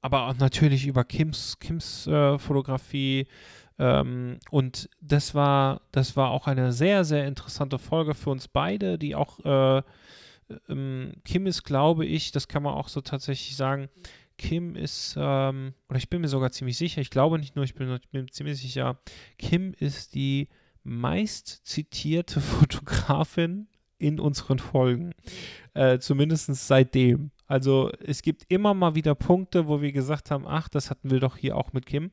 aber 0.00 0.26
auch 0.26 0.36
natürlich 0.36 0.86
über 0.86 1.04
Kims, 1.04 1.58
Kims 1.58 2.06
äh, 2.06 2.38
Fotografie. 2.38 3.26
Ähm, 3.78 4.38
und 4.50 4.90
das 5.00 5.34
war, 5.34 5.82
das 5.92 6.16
war 6.16 6.30
auch 6.30 6.46
eine 6.46 6.72
sehr, 6.72 7.04
sehr 7.04 7.26
interessante 7.26 7.78
Folge 7.78 8.14
für 8.14 8.30
uns 8.30 8.48
beide, 8.48 8.98
die 8.98 9.14
auch 9.14 9.38
äh, 9.44 9.82
ähm, 10.68 11.12
Kim 11.24 11.46
ist, 11.46 11.62
glaube 11.64 12.06
ich, 12.06 12.32
das 12.32 12.48
kann 12.48 12.62
man 12.62 12.74
auch 12.74 12.88
so 12.88 13.00
tatsächlich 13.00 13.56
sagen, 13.56 13.88
Kim 14.36 14.76
ist, 14.76 15.16
ähm, 15.18 15.74
oder 15.88 15.98
ich 15.98 16.08
bin 16.08 16.20
mir 16.20 16.28
sogar 16.28 16.52
ziemlich 16.52 16.78
sicher, 16.78 17.00
ich 17.00 17.10
glaube 17.10 17.38
nicht 17.38 17.56
nur, 17.56 17.64
ich 17.64 17.74
bin, 17.74 17.90
ich 18.00 18.08
bin 18.08 18.28
ziemlich 18.30 18.58
sicher, 18.58 18.98
Kim 19.36 19.74
ist 19.78 20.14
die 20.14 20.48
meist 20.88 21.66
zitierte 21.66 22.40
Fotografin 22.40 23.68
in 23.98 24.20
unseren 24.20 24.58
Folgen. 24.58 25.12
Äh, 25.74 25.98
Zumindest 25.98 26.54
seitdem. 26.54 27.30
Also 27.46 27.90
es 28.00 28.22
gibt 28.22 28.44
immer 28.48 28.74
mal 28.74 28.94
wieder 28.94 29.14
Punkte, 29.14 29.66
wo 29.66 29.80
wir 29.80 29.92
gesagt 29.92 30.30
haben, 30.30 30.46
ach, 30.46 30.68
das 30.68 30.90
hatten 30.90 31.10
wir 31.10 31.18
doch 31.18 31.36
hier 31.36 31.56
auch 31.56 31.72
mit 31.72 31.86
Kim. 31.86 32.10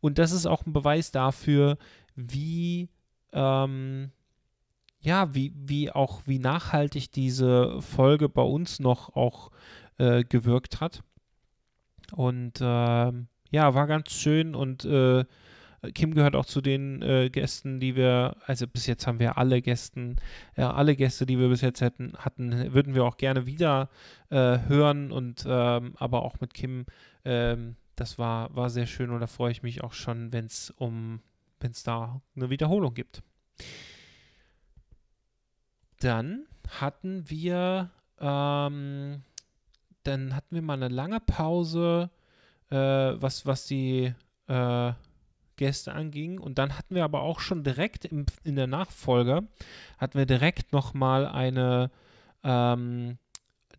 Und 0.00 0.18
das 0.18 0.32
ist 0.32 0.46
auch 0.46 0.64
ein 0.64 0.72
Beweis 0.72 1.10
dafür, 1.10 1.76
wie 2.14 2.88
ähm, 3.32 4.12
ja, 5.00 5.32
wie, 5.34 5.52
wie 5.54 5.90
auch, 5.92 6.22
wie 6.26 6.40
nachhaltig 6.40 7.12
diese 7.12 7.80
Folge 7.80 8.28
bei 8.28 8.42
uns 8.42 8.80
noch 8.80 9.14
auch 9.14 9.50
äh, 9.98 10.24
gewirkt 10.24 10.80
hat. 10.80 11.02
Und 12.12 12.60
äh, 12.60 12.64
ja, 13.50 13.74
war 13.74 13.86
ganz 13.86 14.12
schön 14.12 14.54
und 14.54 14.84
äh, 14.84 15.24
Kim 15.94 16.14
gehört 16.14 16.34
auch 16.34 16.46
zu 16.46 16.60
den 16.60 17.02
äh, 17.02 17.30
Gästen, 17.30 17.80
die 17.80 17.96
wir, 17.96 18.36
also 18.46 18.66
bis 18.66 18.86
jetzt 18.86 19.06
haben 19.06 19.18
wir 19.18 19.38
alle 19.38 19.62
Gästen, 19.62 20.16
ja, 20.56 20.72
alle 20.72 20.96
Gäste, 20.96 21.26
die 21.26 21.38
wir 21.38 21.48
bis 21.48 21.60
jetzt 21.60 21.80
hätten, 21.80 22.14
hatten, 22.18 22.72
würden 22.72 22.94
wir 22.94 23.04
auch 23.04 23.16
gerne 23.16 23.46
wieder 23.46 23.88
äh, 24.30 24.58
hören 24.66 25.12
und 25.12 25.44
ähm, 25.46 25.94
aber 25.96 26.22
auch 26.22 26.40
mit 26.40 26.54
Kim, 26.54 26.86
ähm, 27.24 27.76
das 27.94 28.18
war, 28.18 28.54
war 28.54 28.70
sehr 28.70 28.86
schön 28.86 29.10
und 29.10 29.20
da 29.20 29.26
freue 29.26 29.52
ich 29.52 29.62
mich 29.62 29.82
auch 29.82 29.92
schon, 29.92 30.32
wenn 30.32 30.46
es 30.46 30.70
um, 30.70 31.20
wenn 31.60 31.70
es 31.70 31.82
da 31.82 32.20
eine 32.34 32.50
Wiederholung 32.50 32.94
gibt. 32.94 33.22
Dann 36.00 36.46
hatten 36.68 37.28
wir, 37.30 37.90
ähm, 38.20 39.22
dann 40.02 40.36
hatten 40.36 40.54
wir 40.54 40.62
mal 40.62 40.74
eine 40.74 40.88
lange 40.88 41.20
Pause, 41.20 42.10
äh, 42.70 42.76
was, 42.76 43.46
was 43.46 43.66
die 43.66 44.12
äh, 44.48 44.92
Gäste 45.56 45.92
anging. 45.92 46.38
Und 46.38 46.58
dann 46.58 46.76
hatten 46.76 46.94
wir 46.94 47.04
aber 47.04 47.22
auch 47.22 47.40
schon 47.40 47.64
direkt 47.64 48.04
im, 48.04 48.26
in 48.44 48.56
der 48.56 48.66
Nachfolge, 48.66 49.42
hatten 49.98 50.18
wir 50.18 50.26
direkt 50.26 50.72
nochmal 50.72 51.26
eine, 51.26 51.90
ähm, 52.44 53.18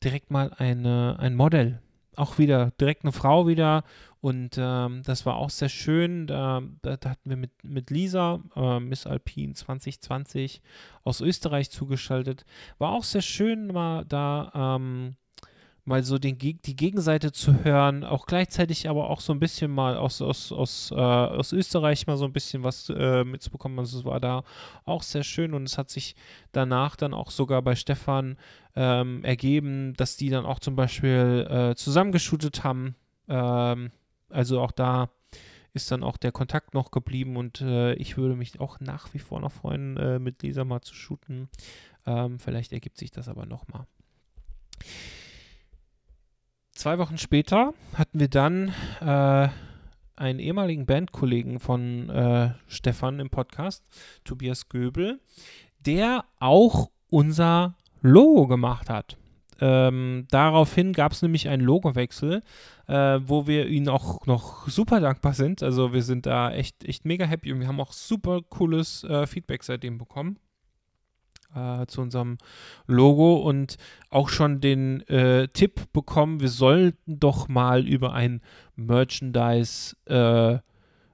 direkt 0.04 0.32
mal 0.32 0.52
eine, 0.58 1.18
ein 1.20 1.36
Model. 1.36 1.82
Auch 2.16 2.40
wieder, 2.40 2.72
direkt 2.80 3.04
eine 3.04 3.12
Frau 3.12 3.48
wieder 3.48 3.84
und 4.20 4.58
ähm, 4.58 5.04
das 5.06 5.26
war 5.26 5.36
auch 5.36 5.50
sehr 5.50 5.70
schön. 5.70 6.28
Da, 6.28 6.62
da, 6.82 6.98
hatten 7.10 7.30
wir 7.30 7.38
mit, 7.38 7.52
mit 7.63 7.92
Lisa, 7.92 8.42
äh, 8.56 8.80
Miss 8.80 9.06
Alpine 9.06 9.54
2020 9.54 10.62
aus 11.04 11.22
Österreich 11.22 11.70
zugeschaltet. 11.70 12.44
War 12.78 12.92
auch 12.92 13.04
sehr 13.04 13.22
schön, 13.22 13.68
mal 13.68 14.06
da 14.06 14.52
ähm, 14.54 15.16
mal 15.88 16.04
so 16.04 16.17
den, 16.17 16.38
die 16.38 16.76
Gegenseite 16.76 17.32
zu 17.32 17.63
hören, 17.63 18.04
auch 18.04 18.26
gleichzeitig 18.26 18.89
aber 18.89 19.10
auch 19.10 19.21
so 19.21 19.32
ein 19.32 19.39
bisschen 19.39 19.71
mal 19.71 19.95
aus, 19.95 20.21
aus, 20.21 20.52
aus, 20.52 20.91
äh, 20.91 20.95
aus 20.95 21.54
Österreich 21.54 22.08
mal 22.08 22.17
so 22.17 22.26
ein 22.26 22.34
bisschen 22.34 22.63
was 22.63 22.89
äh, 22.89 23.23
mitzubekommen. 23.23 23.80
Also 23.80 24.00
es 24.00 24.06
war 24.06 24.19
da 24.19 24.43
auch 24.84 25.02
sehr 25.02 25.23
schön 25.23 25.54
und 25.54 25.63
es 25.63 25.78
hat 25.78 25.89
sich 25.89 26.15
danach 26.52 26.97
dann 26.97 27.13
auch 27.13 27.32
sogar 27.32 27.62
bei 27.62 27.76
Stefan 27.76 28.38
ähm, 28.76 29.23
ergeben, 29.23 29.93
dass 29.93 30.17
die 30.17 30.30
dann 30.30 30.45
auch 30.45 30.60
zum 30.60 30.76
Beispiel 30.76 31.47
äh, 31.50 31.76
zusammengeshootet 31.76 32.65
haben. 32.65 32.95
Ähm, 33.30 33.91
also 34.30 34.60
auch 34.60 34.71
da 34.71 35.10
ist 35.73 35.89
dann 35.89 36.04
auch 36.04 36.17
der 36.17 36.34
Kontakt 36.34 36.73
noch 36.73 36.91
geblieben 36.91 37.38
und 37.38 37.62
äh, 37.62 37.93
ich 37.93 38.17
würde 38.17 38.36
mich 38.36 38.60
auch 38.60 38.82
nach 38.82 39.13
wie 39.13 39.19
vor 39.19 39.39
noch 39.39 39.54
freuen, 39.54 39.95
äh, 39.95 40.19
mit 40.19 40.43
Lisa 40.43 40.65
mal 40.65 40.82
zu 40.82 40.93
shooten. 40.93 41.47
Ähm, 42.06 42.39
vielleicht 42.39 42.73
ergibt 42.73 42.97
sich 42.97 43.12
das 43.12 43.30
aber 43.30 43.45
nochmal. 43.45 43.88
Zwei 46.78 47.00
Wochen 47.00 47.18
später 47.18 47.74
hatten 47.96 48.20
wir 48.20 48.28
dann 48.28 48.72
äh, 49.02 49.48
einen 50.16 50.38
ehemaligen 50.38 50.86
Bandkollegen 50.86 51.60
von 51.60 52.08
äh, 52.12 52.52
Stefan 52.68 53.20
im 53.20 53.32
Podcast, 53.32 53.84
Tobias 54.24 54.70
Göbel, 54.70 55.20
der 55.80 56.24
auch 56.40 56.92
unser 57.10 57.76
Logo 58.04 58.46
gemacht 58.46 58.92
hat. 58.92 59.18
Ähm, 59.60 60.28
daraufhin 60.30 60.94
gab 60.94 61.13
es 61.13 61.24
nämlich 61.24 61.50
einen 61.50 61.63
Logowechsel, 61.63 62.44
äh, 62.86 63.20
wo 63.24 63.48
wir 63.48 63.66
ihnen 63.66 63.90
auch 63.90 64.28
noch 64.28 64.68
super 64.68 65.00
dankbar 65.00 65.34
sind. 65.34 65.63
Also 65.63 65.94
wir 65.94 66.04
sind 66.04 66.28
da 66.28 66.52
echt, 66.52 66.84
echt 66.84 67.06
mega 67.06 67.26
happy 67.26 67.54
und 67.54 67.60
wir 67.60 67.68
haben 67.68 67.82
auch 67.82 67.92
super 67.92 68.42
cooles 68.48 69.04
äh, 69.04 69.26
Feedback 69.26 69.63
seitdem 69.63 69.98
bekommen 69.98 70.38
äh, 71.56 71.86
zu 71.88 72.02
unserem 72.02 72.38
Logo 72.88 73.36
und 73.38 73.78
auch 74.10 74.30
schon 74.30 74.62
den 74.62 75.02
äh, 75.08 75.48
Tipp 75.50 75.92
bekommen, 75.94 76.40
wir 76.40 76.50
sollten 76.50 77.20
doch 77.20 77.48
mal 77.48 77.88
über 77.88 78.14
ein 78.14 78.42
Merchandise 78.76 79.96
äh, 80.06 80.60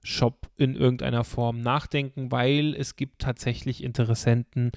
Shop 0.03 0.49
in 0.57 0.75
irgendeiner 0.75 1.23
Form 1.23 1.61
nachdenken, 1.61 2.31
weil 2.31 2.75
es 2.75 2.95
gibt 2.95 3.19
tatsächlich 3.19 3.83
Interessenten 3.83 4.71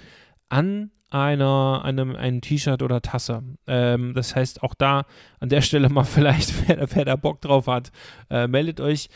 an 0.49 0.93
einer, 1.11 1.83
einem, 1.85 2.15
ein 2.15 2.41
T-Shirt 2.41 2.83
oder 2.83 3.01
Tasse. 3.01 3.43
Ähm, 3.67 4.15
das 4.15 4.35
heißt, 4.35 4.63
auch 4.63 4.75
da 4.75 5.05
an 5.41 5.49
der 5.49 5.63
Stelle 5.63 5.89
mal 5.89 6.05
vielleicht, 6.05 6.69
wer, 6.69 6.87
wer 6.95 7.05
da 7.05 7.17
Bock 7.17 7.41
drauf 7.41 7.67
hat, 7.67 7.91
äh, 8.31 8.47
meldet 8.47 8.81
euch. 8.81 9.09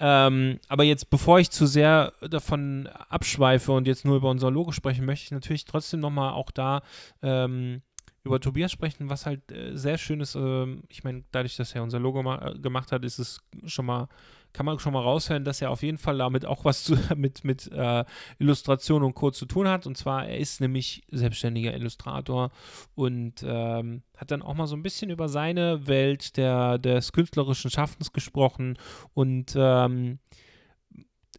Ähm, 0.00 0.60
aber 0.68 0.84
jetzt, 0.84 1.10
bevor 1.10 1.40
ich 1.40 1.50
zu 1.50 1.66
sehr 1.66 2.12
davon 2.20 2.88
abschweife 3.08 3.72
und 3.72 3.86
jetzt 3.86 4.04
nur 4.04 4.16
über 4.16 4.30
unser 4.30 4.50
Logo 4.50 4.72
sprechen, 4.72 5.04
möchte 5.04 5.24
ich 5.24 5.30
natürlich 5.30 5.64
trotzdem 5.64 6.00
nochmal 6.00 6.32
auch 6.32 6.50
da 6.50 6.82
ähm, 7.22 7.82
über 8.24 8.40
Tobias 8.40 8.70
sprechen, 8.70 9.10
was 9.10 9.26
halt 9.26 9.50
äh, 9.50 9.76
sehr 9.76 9.98
schön 9.98 10.20
ist. 10.20 10.34
Äh, 10.34 10.66
ich 10.88 11.02
meine, 11.04 11.24
dadurch, 11.32 11.56
dass 11.56 11.74
er 11.74 11.82
unser 11.82 11.98
Logo 11.98 12.20
äh, 12.32 12.58
gemacht 12.58 12.92
hat, 12.92 13.04
ist 13.04 13.18
es 13.18 13.40
schon 13.66 13.86
mal 13.86 14.08
kann 14.52 14.66
man 14.66 14.78
schon 14.78 14.92
mal 14.92 15.02
raushören, 15.02 15.44
dass 15.44 15.60
er 15.62 15.70
auf 15.70 15.82
jeden 15.82 15.98
Fall 15.98 16.18
damit 16.18 16.44
auch 16.44 16.64
was 16.64 16.84
zu, 16.84 16.96
mit, 17.16 17.44
mit 17.44 17.70
äh, 17.72 18.04
Illustration 18.38 19.02
und 19.02 19.14
Co. 19.14 19.30
zu 19.30 19.46
tun 19.46 19.68
hat. 19.68 19.86
Und 19.86 19.96
zwar, 19.96 20.26
er 20.26 20.38
ist 20.38 20.60
nämlich 20.60 21.02
selbstständiger 21.10 21.74
Illustrator 21.74 22.50
und 22.94 23.44
ähm, 23.44 24.02
hat 24.16 24.30
dann 24.30 24.42
auch 24.42 24.54
mal 24.54 24.66
so 24.66 24.76
ein 24.76 24.82
bisschen 24.82 25.10
über 25.10 25.28
seine 25.28 25.86
Welt 25.86 26.36
der, 26.36 26.78
des 26.78 27.12
künstlerischen 27.12 27.70
Schaffens 27.70 28.12
gesprochen. 28.12 28.78
Und 29.14 29.54
ähm, 29.56 30.18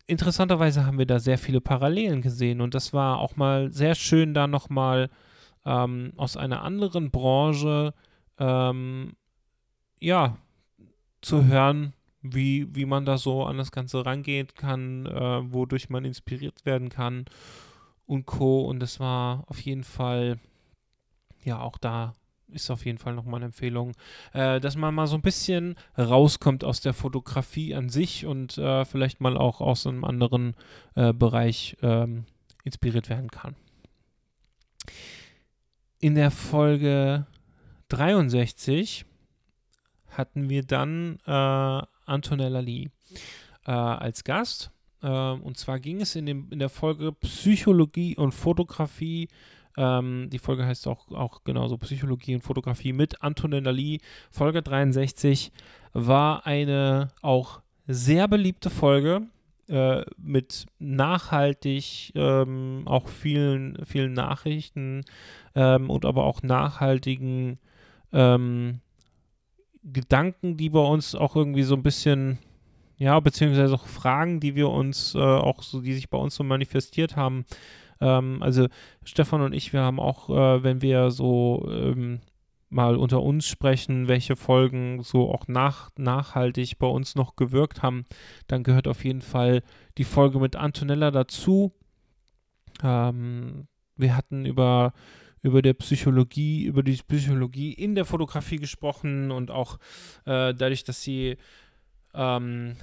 interessanterweise 0.07 0.85
haben 0.85 0.97
wir 0.97 1.05
da 1.05 1.19
sehr 1.19 1.37
viele 1.37 1.61
Parallelen 1.61 2.21
gesehen. 2.21 2.61
Und 2.61 2.73
das 2.73 2.93
war 2.93 3.19
auch 3.19 3.35
mal 3.35 3.71
sehr 3.71 3.95
schön, 3.95 4.33
da 4.33 4.47
nochmal 4.47 5.09
ähm, 5.65 6.13
aus 6.15 6.37
einer 6.37 6.63
anderen 6.63 7.11
Branche 7.11 7.93
ähm, 8.37 9.13
ja, 9.99 10.37
zu 11.21 11.45
hören, 11.45 11.93
wie, 12.21 12.67
wie 12.75 12.85
man 12.85 13.05
da 13.05 13.17
so 13.17 13.45
an 13.45 13.57
das 13.57 13.71
Ganze 13.71 14.05
rangehen 14.05 14.47
kann, 14.55 15.05
äh, 15.05 15.53
wodurch 15.53 15.89
man 15.89 16.05
inspiriert 16.05 16.65
werden 16.65 16.89
kann 16.89 17.25
und 18.05 18.25
Co. 18.25 18.61
Und 18.61 18.79
das 18.79 18.99
war 18.99 19.43
auf 19.47 19.59
jeden 19.61 19.83
Fall, 19.83 20.39
ja, 21.43 21.59
auch 21.61 21.77
da 21.77 22.13
ist 22.51 22.71
auf 22.71 22.85
jeden 22.85 22.97
Fall 22.97 23.13
nochmal 23.13 23.37
eine 23.37 23.45
Empfehlung, 23.45 23.93
äh, 24.33 24.59
dass 24.59 24.75
man 24.75 24.95
mal 24.95 25.07
so 25.07 25.15
ein 25.15 25.21
bisschen 25.21 25.75
rauskommt 25.97 26.63
aus 26.63 26.81
der 26.81 26.93
Fotografie 26.93 27.75
an 27.75 27.89
sich 27.89 28.25
und 28.25 28.57
äh, 28.57 28.85
vielleicht 28.85 29.21
mal 29.21 29.37
auch 29.37 29.61
aus 29.61 29.85
einem 29.85 30.03
anderen 30.03 30.55
äh, 30.95 31.13
Bereich 31.13 31.77
ähm, 31.81 32.25
inspiriert 32.63 33.09
werden 33.09 33.29
kann. 33.29 33.55
In 35.99 36.15
der 36.15 36.31
Folge 36.31 37.27
63 37.89 39.05
hatten 40.09 40.49
wir 40.49 40.63
dann 40.63 41.19
äh, 41.25 41.81
Antonella 42.09 42.59
Lee 42.59 42.89
äh, 43.65 43.71
als 43.71 44.23
Gast. 44.23 44.71
Äh, 45.01 45.07
und 45.07 45.57
zwar 45.57 45.79
ging 45.79 46.01
es 46.01 46.15
in, 46.15 46.25
dem, 46.25 46.47
in 46.51 46.59
der 46.59 46.69
Folge 46.69 47.11
Psychologie 47.13 48.15
und 48.15 48.33
Fotografie. 48.33 49.27
Ähm, 49.77 50.29
die 50.31 50.39
Folge 50.39 50.65
heißt 50.65 50.87
auch, 50.87 51.09
auch 51.11 51.43
genauso 51.43 51.77
Psychologie 51.77 52.35
und 52.35 52.41
Fotografie 52.41 52.93
mit 52.93 53.21
Antonella 53.21 53.71
Lee. 53.71 53.99
Folge 54.31 54.61
63 54.61 55.51
war 55.93 56.45
eine 56.45 57.09
auch 57.21 57.61
sehr 57.87 58.27
beliebte 58.27 58.69
Folge 58.69 59.21
äh, 59.67 60.03
mit 60.17 60.65
nachhaltig 60.79 62.11
ähm, 62.15 62.83
auch 62.85 63.07
vielen, 63.07 63.77
vielen 63.85 64.13
Nachrichten 64.13 65.05
ähm, 65.55 65.89
und 65.89 66.05
aber 66.05 66.25
auch 66.25 66.43
nachhaltigen 66.43 67.59
ähm, 68.11 68.81
Gedanken, 69.83 70.57
die 70.57 70.69
bei 70.69 70.79
uns 70.79 71.15
auch 71.15 71.35
irgendwie 71.35 71.63
so 71.63 71.75
ein 71.75 71.83
bisschen, 71.83 72.39
ja, 72.97 73.19
beziehungsweise 73.19 73.73
auch 73.73 73.87
Fragen, 73.87 74.39
die 74.39 74.55
wir 74.55 74.69
uns 74.69 75.15
äh, 75.15 75.19
auch 75.19 75.63
so, 75.63 75.81
die 75.81 75.93
sich 75.93 76.09
bei 76.09 76.17
uns 76.17 76.35
so 76.35 76.43
manifestiert 76.43 77.15
haben. 77.15 77.45
Ähm, 78.01 78.41
also 78.41 78.67
Stefan 79.03 79.41
und 79.41 79.53
ich, 79.53 79.73
wir 79.73 79.81
haben 79.81 79.99
auch, 79.99 80.29
äh, 80.29 80.63
wenn 80.63 80.81
wir 80.81 81.11
so 81.11 81.67
ähm, 81.71 82.19
mal 82.69 82.95
unter 82.95 83.21
uns 83.21 83.47
sprechen, 83.47 84.07
welche 84.07 84.35
Folgen 84.35 85.01
so 85.01 85.31
auch 85.31 85.47
nach, 85.47 85.89
nachhaltig 85.97 86.77
bei 86.77 86.87
uns 86.87 87.15
noch 87.15 87.35
gewirkt 87.35 87.81
haben, 87.81 88.05
dann 88.47 88.63
gehört 88.63 88.87
auf 88.87 89.03
jeden 89.03 89.21
Fall 89.21 89.63
die 89.97 90.03
Folge 90.03 90.39
mit 90.39 90.55
Antonella 90.55 91.11
dazu. 91.11 91.73
Ähm, 92.83 93.67
wir 93.95 94.15
hatten 94.15 94.45
über, 94.45 94.93
über 95.41 95.61
der 95.61 95.73
Psychologie, 95.73 96.63
über 96.63 96.83
die 96.83 96.97
Psychologie 96.97 97.73
in 97.73 97.95
der 97.95 98.05
Fotografie 98.05 98.57
gesprochen 98.57 99.31
und 99.31 99.51
auch 99.51 99.77
äh, 100.25 100.53
dadurch, 100.53 100.83
dass 100.83 101.01
sie 101.01 101.37
ähm, 102.13 102.75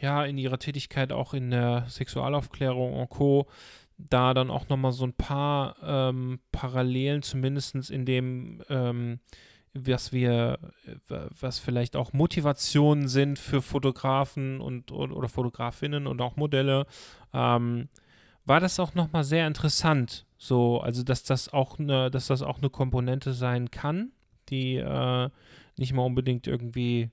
ja 0.00 0.24
in 0.24 0.38
ihrer 0.38 0.58
Tätigkeit 0.58 1.12
auch 1.12 1.34
in 1.34 1.50
der 1.50 1.86
Sexualaufklärung 1.88 2.94
und 2.94 3.08
Co 3.10 3.46
da 3.98 4.32
dann 4.32 4.50
auch 4.50 4.68
nochmal 4.68 4.92
so 4.92 5.04
ein 5.04 5.12
paar 5.12 5.76
ähm, 5.82 6.38
Parallelen, 6.52 7.22
zumindest 7.22 7.90
in 7.90 8.06
dem, 8.06 8.62
ähm, 8.68 9.18
was 9.74 10.12
wir, 10.12 10.58
was 11.08 11.58
vielleicht 11.58 11.96
auch 11.96 12.12
Motivationen 12.12 13.08
sind 13.08 13.38
für 13.38 13.60
Fotografen 13.60 14.60
und, 14.60 14.92
und 14.92 15.12
oder 15.12 15.28
Fotografinnen 15.28 16.06
und 16.06 16.20
auch 16.20 16.36
Modelle, 16.36 16.86
ähm, 17.34 17.88
war 18.44 18.60
das 18.60 18.80
auch 18.80 18.94
nochmal 18.94 19.24
sehr 19.24 19.46
interessant. 19.46 20.24
So, 20.38 20.80
also 20.80 21.02
dass 21.02 21.24
das 21.24 21.52
auch 21.52 21.78
eine, 21.78 22.10
dass 22.10 22.28
das 22.28 22.42
auch 22.42 22.58
eine 22.58 22.70
Komponente 22.70 23.32
sein 23.34 23.70
kann, 23.70 24.12
die 24.48 24.76
äh, 24.76 25.28
nicht 25.76 25.92
mal 25.92 26.02
unbedingt 26.02 26.46
irgendwie, 26.46 27.10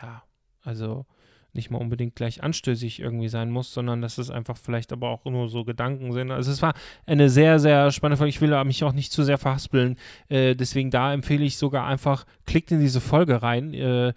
ja, 0.00 0.22
also 0.62 1.06
nicht 1.52 1.70
mal 1.70 1.78
unbedingt 1.78 2.14
gleich 2.14 2.42
anstößig 2.42 3.00
irgendwie 3.00 3.28
sein 3.28 3.50
muss, 3.50 3.72
sondern 3.72 4.02
dass 4.02 4.18
es 4.18 4.30
einfach 4.30 4.56
vielleicht 4.56 4.92
aber 4.92 5.08
auch 5.08 5.24
nur 5.24 5.48
so 5.48 5.64
Gedanken 5.64 6.12
sind. 6.12 6.30
Also 6.30 6.52
es 6.52 6.62
war 6.62 6.74
eine 7.06 7.28
sehr, 7.28 7.58
sehr 7.58 7.90
spannende 7.90 8.18
Folge. 8.18 8.30
Ich 8.30 8.40
will 8.40 8.64
mich 8.64 8.84
auch 8.84 8.92
nicht 8.92 9.12
zu 9.12 9.22
sehr 9.22 9.38
verhaspeln. 9.38 9.96
Äh, 10.28 10.54
deswegen 10.54 10.90
da 10.90 11.12
empfehle 11.12 11.44
ich 11.44 11.56
sogar 11.56 11.86
einfach, 11.86 12.26
klickt 12.46 12.70
in 12.70 12.80
diese 12.80 13.00
Folge 13.00 13.42
rein 13.42 13.74
äh, 13.74 14.12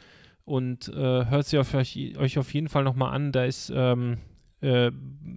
und 0.45 0.89
äh, 0.89 1.25
hört 1.25 1.47
sie 1.47 1.57
auf 1.57 1.73
euch, 1.73 2.15
euch, 2.17 2.37
auf 2.37 2.53
jeden 2.53 2.69
Fall 2.69 2.83
nochmal 2.83 3.13
an. 3.13 3.31
Da 3.31 3.45
ist, 3.45 3.71
ähm, 3.73 4.17
äh, 4.61 4.91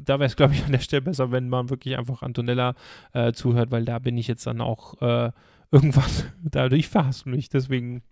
da 0.05 0.19
wäre 0.19 0.27
es, 0.27 0.37
glaube 0.37 0.55
ich, 0.55 0.65
an 0.65 0.73
der 0.73 0.81
Stelle 0.81 1.03
besser, 1.03 1.31
wenn 1.31 1.49
man 1.49 1.71
wirklich 1.71 1.97
einfach 1.97 2.23
Antonella 2.23 2.75
äh, 3.13 3.33
zuhört, 3.33 3.71
weil 3.71 3.85
da 3.85 3.99
bin 3.99 4.19
ich 4.19 4.29
jetzt 4.29 4.47
dann 4.47 4.61
auch 4.61 5.01
äh, 5.01 5.31
irgendwann, 5.71 6.11
dadurch 6.43 6.89
verhaspel 6.89 7.35
mich. 7.35 7.49
Deswegen 7.49 8.03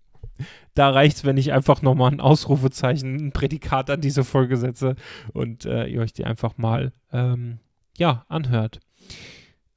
da 0.75 0.91
reicht 0.91 1.19
es, 1.19 1.25
wenn 1.25 1.37
ich 1.37 1.53
einfach 1.53 1.83
nochmal 1.83 2.13
ein 2.13 2.21
Ausrufezeichen, 2.21 3.17
ein 3.17 3.33
Prädikat 3.33 3.91
an 3.91 4.01
diese 4.01 4.25
Folge 4.25 4.57
setze 4.57 4.97
und 5.33 5.65
äh, 5.65 5.87
ihr 5.87 6.01
euch 6.01 6.13
die 6.13 6.25
einfach 6.25 6.57
mal 6.57 6.93
ähm, 7.13 7.59
ja, 7.99 8.25
anhört. 8.29 8.81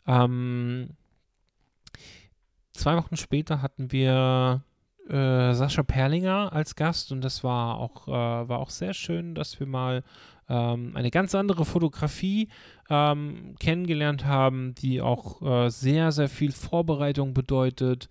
Ähm, 0.08 0.92
zwei 2.74 2.96
Wochen 2.96 3.18
später 3.18 3.62
hatten 3.62 3.92
wir 3.92 4.64
äh, 5.10 5.54
Sascha 5.54 5.84
Perlinger 5.84 6.54
als 6.54 6.76
Gast 6.76 7.12
und 7.12 7.22
das 7.22 7.44
war 7.44 7.78
auch, 7.78 8.08
äh, 8.08 8.12
war 8.12 8.60
auch 8.60 8.70
sehr 8.70 8.94
schön, 8.94 9.36
dass 9.36 9.60
wir 9.60 9.68
mal 9.68 10.04
ähm, 10.50 10.96
eine 10.96 11.12
ganz 11.12 11.36
andere 11.36 11.66
Fotografie 11.66 12.50
ähm, 12.90 13.56
kennengelernt 13.60 14.26
haben, 14.26 14.76
die 14.76 15.02
auch 15.02 15.42
äh, 15.42 15.70
sehr, 15.70 16.12
sehr 16.12 16.30
viel 16.30 16.52
Vorbereitung 16.52 17.34
bedeutet. 17.34 18.10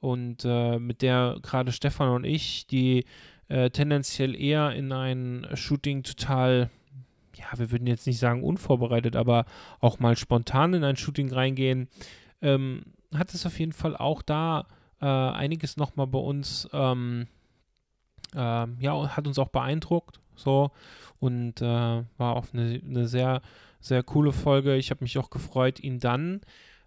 Und 0.00 0.44
äh, 0.44 0.78
mit 0.78 1.02
der 1.02 1.38
gerade 1.42 1.72
Stefan 1.72 2.10
und 2.10 2.24
ich, 2.24 2.66
die 2.66 3.04
äh, 3.48 3.70
tendenziell 3.70 4.34
eher 4.34 4.72
in 4.72 4.92
ein 4.92 5.46
Shooting 5.54 6.02
total, 6.02 6.70
ja, 7.36 7.46
wir 7.58 7.70
würden 7.70 7.86
jetzt 7.86 8.06
nicht 8.06 8.18
sagen 8.18 8.42
unvorbereitet, 8.42 9.16
aber 9.16 9.46
auch 9.80 9.98
mal 9.98 10.16
spontan 10.16 10.74
in 10.74 10.84
ein 10.84 10.96
Shooting 10.96 11.32
reingehen, 11.32 11.88
ähm, 12.42 12.82
hat 13.14 13.32
es 13.32 13.46
auf 13.46 13.58
jeden 13.58 13.72
Fall 13.72 13.96
auch 13.96 14.22
da 14.22 14.66
äh, 15.00 15.06
einiges 15.06 15.76
nochmal 15.76 16.06
bei 16.06 16.18
uns, 16.18 16.68
ähm, 16.72 17.26
ähm, 18.34 18.76
ja, 18.80 19.16
hat 19.16 19.26
uns 19.26 19.38
auch 19.38 19.48
beeindruckt, 19.48 20.20
so 20.36 20.70
und 21.20 21.60
äh, 21.60 21.64
war 22.18 22.36
auch 22.36 22.46
eine, 22.52 22.80
eine 22.84 23.08
sehr, 23.08 23.42
sehr 23.80 24.02
coole 24.02 24.32
Folge. 24.32 24.76
Ich 24.76 24.90
habe 24.90 25.04
mich 25.04 25.18
auch 25.18 25.30
gefreut, 25.30 25.80
ihn 25.80 26.00
dann 26.00 26.40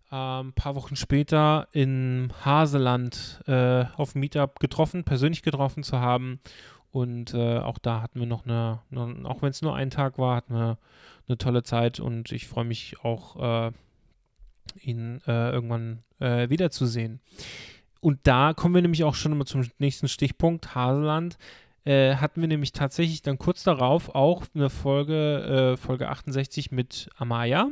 ein 0.10 0.48
ähm, 0.48 0.54
paar 0.54 0.76
Wochen 0.76 0.96
später 0.96 1.68
in 1.72 2.32
Haseland 2.46 3.42
äh, 3.46 3.86
auf 3.98 4.14
dem 4.14 4.22
Meetup 4.22 4.60
getroffen, 4.60 5.04
persönlich 5.04 5.44
getroffen 5.44 5.84
zu 5.84 6.00
haben. 6.00 6.40
Und 6.92 7.34
äh, 7.34 7.60
auch 7.60 7.78
da 7.78 8.02
hatten 8.02 8.20
wir 8.20 8.28
noch 8.28 8.46
eine, 8.46 8.80
eine 8.90 9.28
auch 9.28 9.42
wenn 9.42 9.50
es 9.50 9.62
nur 9.62 9.76
ein 9.76 9.90
Tag 9.90 10.18
war, 10.18 10.38
hatten 10.38 10.54
wir 10.54 10.78
eine 11.28 11.38
tolle 11.38 11.64
Zeit 11.64 12.00
und 12.00 12.32
ich 12.32 12.48
freue 12.48 12.64
mich 12.64 13.04
auch, 13.04 13.68
äh, 13.68 13.72
ihn 14.82 15.22
äh, 15.28 15.52
irgendwann 15.52 16.04
äh, 16.20 16.50
wiederzusehen. 16.50 17.20
Und 18.00 18.20
da 18.24 18.54
kommen 18.54 18.76
wir 18.76 18.82
nämlich 18.82 19.04
auch 19.04 19.16
schon 19.16 19.32
immer 19.32 19.46
zum 19.46 19.66
nächsten 19.80 20.08
Stichpunkt, 20.08 20.76
Haseland. 20.76 21.38
Äh, 21.88 22.16
hatten 22.18 22.42
wir 22.42 22.48
nämlich 22.48 22.74
tatsächlich 22.74 23.22
dann 23.22 23.38
kurz 23.38 23.64
darauf 23.64 24.14
auch 24.14 24.44
eine 24.54 24.70
Folge, 24.70 25.78
Folge 25.80 26.10
68 26.10 26.72
mit 26.72 27.10
Amaya, 27.18 27.70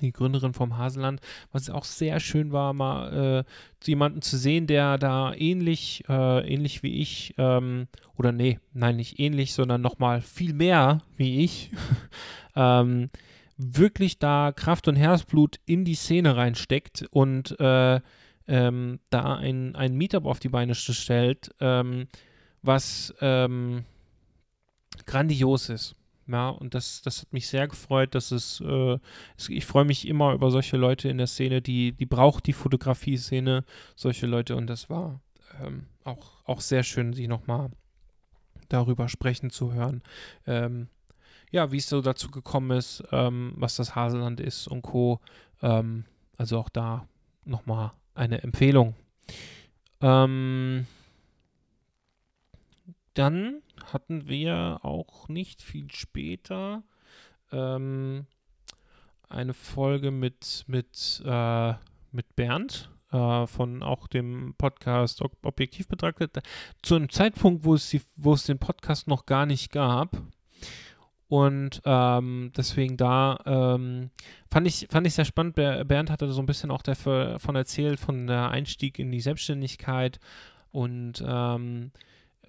die 0.00 0.12
Gründerin 0.12 0.52
vom 0.52 0.76
Haseland, 0.76 1.20
was 1.52 1.70
auch 1.70 1.84
sehr 1.84 2.20
schön 2.20 2.52
war, 2.52 2.72
mal 2.72 3.44
äh, 3.46 3.86
jemanden 3.86 4.22
zu 4.22 4.36
sehen, 4.36 4.66
der 4.66 4.98
da 4.98 5.32
ähnlich, 5.34 6.04
äh, 6.08 6.52
ähnlich 6.52 6.82
wie 6.82 7.00
ich, 7.00 7.34
ähm, 7.38 7.88
oder 8.16 8.32
nee, 8.32 8.58
nein, 8.72 8.96
nicht 8.96 9.18
ähnlich, 9.18 9.54
sondern 9.54 9.80
nochmal 9.80 10.20
viel 10.20 10.52
mehr 10.52 11.00
wie 11.16 11.44
ich, 11.44 11.70
ähm, 12.56 13.10
wirklich 13.56 14.18
da 14.18 14.52
Kraft 14.52 14.88
und 14.88 14.96
Herzblut 14.96 15.60
in 15.66 15.84
die 15.84 15.94
Szene 15.94 16.36
reinsteckt 16.36 17.06
und 17.10 17.58
äh, 17.60 18.00
ähm, 18.48 18.98
da 19.10 19.36
ein, 19.36 19.76
ein 19.76 19.94
Meetup 19.94 20.26
auf 20.26 20.40
die 20.40 20.48
Beine 20.48 20.74
stellt, 20.74 21.54
ähm, 21.60 22.08
was 22.62 23.14
ähm, 23.20 23.84
grandios 25.06 25.68
ist. 25.68 25.94
Ja, 26.28 26.50
und 26.50 26.74
das, 26.74 27.02
das 27.02 27.22
hat 27.22 27.32
mich 27.32 27.48
sehr 27.48 27.66
gefreut, 27.66 28.14
dass 28.14 28.30
es, 28.30 28.60
äh, 28.60 28.98
es 29.36 29.48
ich 29.48 29.66
freue 29.66 29.84
mich 29.84 30.06
immer 30.06 30.32
über 30.32 30.50
solche 30.50 30.76
Leute 30.76 31.08
in 31.08 31.18
der 31.18 31.26
Szene, 31.26 31.60
die, 31.60 31.92
die 31.92 32.06
braucht 32.06 32.46
die 32.46 32.52
Fotografie-Szene, 32.52 33.64
solche 33.96 34.26
Leute 34.26 34.56
und 34.56 34.68
das 34.68 34.88
war 34.88 35.20
ähm, 35.60 35.86
auch, 36.04 36.44
auch 36.44 36.60
sehr 36.60 36.84
schön, 36.84 37.12
sie 37.12 37.26
nochmal 37.26 37.70
darüber 38.68 39.08
sprechen 39.08 39.50
zu 39.50 39.72
hören. 39.74 40.02
Ähm, 40.46 40.88
ja, 41.50 41.70
wie 41.70 41.76
es 41.76 41.88
so 41.88 42.00
dazu 42.00 42.30
gekommen 42.30 42.76
ist, 42.78 43.04
ähm, 43.12 43.52
was 43.56 43.76
das 43.76 43.94
Haselland 43.94 44.40
ist 44.40 44.68
und 44.68 44.82
Co. 44.82 45.20
Ähm, 45.60 46.04
also 46.38 46.58
auch 46.58 46.70
da 46.70 47.06
nochmal 47.44 47.90
eine 48.14 48.42
Empfehlung. 48.42 48.94
Ähm, 50.00 50.86
dann 53.14 53.62
hatten 53.92 54.28
wir 54.28 54.80
auch 54.82 55.28
nicht 55.28 55.62
viel 55.62 55.90
später 55.90 56.82
ähm, 57.50 58.26
eine 59.28 59.54
Folge 59.54 60.10
mit, 60.10 60.64
mit, 60.66 61.22
äh, 61.24 61.74
mit 62.10 62.36
Bernd 62.36 62.90
äh, 63.10 63.46
von 63.46 63.82
auch 63.82 64.06
dem 64.06 64.54
Podcast 64.56 65.22
Objektiv 65.42 65.88
betrachtet. 65.88 66.38
Zu 66.82 66.96
einem 66.96 67.10
Zeitpunkt, 67.10 67.64
wo 67.64 67.74
es, 67.74 67.90
die, 67.90 68.02
wo 68.16 68.34
es 68.34 68.44
den 68.44 68.58
Podcast 68.58 69.08
noch 69.08 69.26
gar 69.26 69.46
nicht 69.46 69.72
gab. 69.72 70.16
Und 71.28 71.80
ähm, 71.86 72.52
deswegen 72.54 72.98
da 72.98 73.38
ähm, 73.46 74.10
fand, 74.50 74.66
ich, 74.66 74.86
fand 74.90 75.06
ich 75.06 75.14
sehr 75.14 75.24
spannend. 75.24 75.54
Bernd 75.54 76.10
hatte 76.10 76.30
so 76.30 76.42
ein 76.42 76.46
bisschen 76.46 76.70
auch 76.70 76.82
davon 76.82 77.56
erzählt, 77.56 77.98
von 77.98 78.26
der 78.26 78.50
Einstieg 78.50 78.98
in 78.98 79.10
die 79.10 79.20
Selbstständigkeit 79.20 80.20
und 80.72 81.24
ähm, 81.26 81.90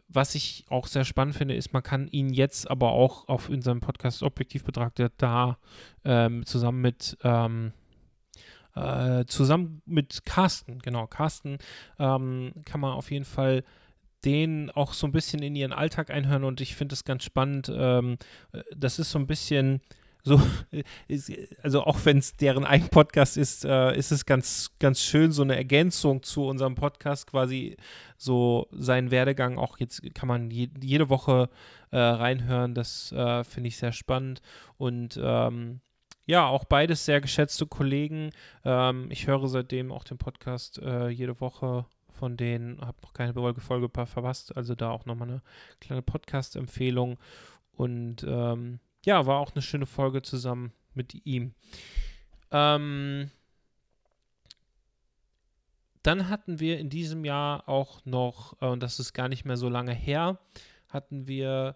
was 0.08 0.36
ich 0.36 0.66
auch 0.70 0.88
sehr 0.88 1.06
spannend 1.06 1.36
finde, 1.36 1.56
ist, 1.56 1.74
man 1.74 1.84
kann 1.84 2.08
ihn 2.08 2.30
jetzt 2.34 2.70
aber 2.70 2.92
auch 2.92 3.28
auf 3.28 3.50
in 3.50 3.62
seinem 3.62 3.80
Podcast 3.80 4.24
objektiv 4.24 4.64
betrachtet 4.64 5.14
da 5.18 5.58
ähm, 6.04 6.46
zusammen 6.46 6.82
mit 6.82 7.18
ähm, 7.24 7.74
äh, 8.76 9.26
zusammen 9.26 9.82
mit 9.86 10.26
Carsten, 10.26 10.80
genau, 10.80 11.08
Carsten 11.08 11.58
ähm, 12.00 12.54
kann 12.66 12.82
man 12.82 12.94
auf 12.94 13.12
jeden 13.12 13.26
Fall 13.26 13.64
den 14.26 14.72
auch 14.72 14.94
so 14.94 15.06
ein 15.06 15.12
bisschen 15.12 15.42
in 15.42 15.56
ihren 15.56 15.74
Alltag 15.74 16.10
einhören 16.10 16.44
und 16.44 16.62
ich 16.62 16.76
finde 16.76 16.94
es 16.94 17.04
ganz 17.04 17.24
spannend. 17.24 17.72
Ähm, 17.74 18.18
äh, 18.52 18.64
das 18.76 19.00
ist 19.00 19.12
so 19.12 19.20
ein 19.20 19.28
bisschen 19.28 19.82
so, 20.24 20.42
also 21.62 21.84
auch 21.84 22.00
wenn 22.06 22.18
es 22.18 22.34
deren 22.34 22.64
eigen 22.64 22.88
Podcast 22.88 23.36
ist, 23.36 23.66
äh, 23.66 23.96
ist 23.96 24.12
es 24.12 24.26
ganz, 24.26 24.72
ganz 24.80 25.02
schön, 25.02 25.34
so 25.34 25.42
eine 25.42 25.58
Ergänzung 25.58 26.24
zu 26.24 26.46
unserem 26.46 26.76
Podcast, 26.76 27.28
quasi 27.28 27.76
so 28.18 28.68
seinen 28.72 29.12
Werdegang 29.12 29.58
auch 29.58 29.80
jetzt 29.80 30.02
kann 30.16 30.30
man 30.30 30.50
je, 30.50 30.70
jede 30.82 31.10
Woche 31.10 31.50
äh, 31.92 31.98
reinhören. 31.98 32.74
Das 32.74 33.12
äh, 33.12 33.44
finde 33.44 33.68
ich 33.68 33.78
sehr 33.78 33.92
spannend 33.92 34.42
und 34.78 35.20
ähm, 35.22 35.82
ja, 36.26 36.48
auch 36.48 36.64
beides 36.64 37.04
sehr 37.04 37.20
geschätzte 37.20 37.68
Kollegen. 37.68 38.30
Ähm, 38.64 39.08
ich 39.12 39.28
höre 39.28 39.46
seitdem 39.50 39.92
auch 39.92 40.06
den 40.06 40.18
Podcast 40.18 40.80
äh, 40.80 41.10
jede 41.10 41.42
Woche 41.42 41.86
von 42.12 42.38
denen, 42.38 42.80
habe 42.80 43.02
noch 43.02 43.12
keine 43.12 43.34
Folge 43.34 43.90
verpasst, 43.90 44.56
also 44.56 44.74
da 44.74 44.92
auch 44.92 45.06
nochmal 45.06 45.28
eine 45.28 45.42
kleine 45.82 46.02
Podcast-Empfehlung 46.02 47.18
und 47.74 48.24
ähm, 48.26 48.80
ja, 49.06 49.26
war 49.26 49.40
auch 49.40 49.54
eine 49.54 49.62
schöne 49.62 49.86
Folge 49.86 50.22
zusammen 50.22 50.72
mit 50.94 51.26
ihm. 51.26 51.54
Ähm, 52.52 53.32
dann 56.04 56.30
hatten 56.30 56.60
wir 56.60 56.80
in 56.80 56.90
diesem 56.90 57.26
Jahr 57.26 57.68
auch 57.68 58.06
noch, 58.06 58.62
äh, 58.62 58.66
und 58.66 58.84
das 58.84 59.00
ist 59.00 59.14
gar 59.14 59.30
nicht 59.30 59.46
mehr 59.46 59.58
so 59.58 59.70
lange 59.70 59.94
her, 59.94 60.40
hatten 60.90 61.28
wir 61.28 61.76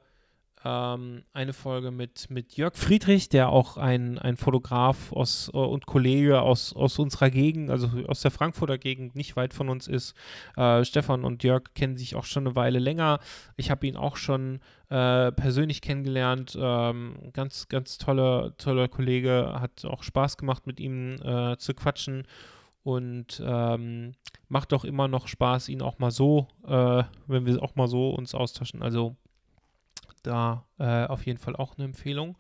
ähm, 0.67 1.23
eine 1.33 1.53
Folge 1.53 1.91
mit, 1.91 2.29
mit 2.29 2.57
Jörg 2.57 2.75
Friedrich, 2.75 3.29
der 3.29 3.49
auch 3.49 3.77
ein, 3.77 4.19
ein 4.19 4.35
Fotograf 4.35 5.13
aus, 5.13 5.49
äh, 5.53 5.57
und 5.57 5.85
Kollege 5.85 6.41
aus, 6.41 6.73
aus 6.75 6.99
unserer 6.99 7.29
Gegend, 7.29 7.69
also 7.69 7.89
aus 8.07 8.21
der 8.21 8.31
Frankfurter 8.31 8.77
Gegend, 8.77 9.15
nicht 9.15 9.37
weit 9.37 9.53
von 9.53 9.69
uns 9.69 9.87
ist. 9.87 10.13
Äh, 10.57 10.83
Stefan 10.83 11.23
und 11.23 11.43
Jörg 11.43 11.73
kennen 11.73 11.95
sich 11.95 12.15
auch 12.15 12.25
schon 12.25 12.47
eine 12.47 12.55
Weile 12.55 12.79
länger. 12.79 13.19
Ich 13.55 13.71
habe 13.71 13.87
ihn 13.87 13.95
auch 13.95 14.17
schon 14.17 14.59
äh, 14.89 15.31
persönlich 15.31 15.81
kennengelernt. 15.81 16.57
Ähm, 16.59 17.15
ganz, 17.31 17.69
ganz 17.69 17.97
toller, 17.97 18.55
toller 18.57 18.89
Kollege. 18.89 19.55
Hat 19.59 19.85
auch 19.85 20.03
Spaß 20.03 20.37
gemacht, 20.37 20.67
mit 20.67 20.81
ihm 20.81 21.15
äh, 21.23 21.57
zu 21.57 21.73
quatschen. 21.75 22.23
Und 22.83 23.41
ähm, 23.45 24.13
macht 24.47 24.73
auch 24.73 24.85
immer 24.85 25.09
noch 25.09 25.27
Spaß, 25.27 25.67
ihn 25.67 25.81
auch 25.81 25.99
mal 25.99 26.11
so, 26.11 26.47
äh, 26.65 27.03
wenn 27.27 27.45
wir 27.45 27.61
auch 27.61 27.75
mal 27.75 27.87
so 27.87 28.11
uns 28.11 28.33
austauschen. 28.33 28.81
Also 28.81 29.17
da 30.23 30.65
äh, 30.79 31.05
auf 31.05 31.25
jeden 31.25 31.39
Fall 31.39 31.55
auch 31.55 31.77
eine 31.77 31.85
Empfehlung. 31.85 32.37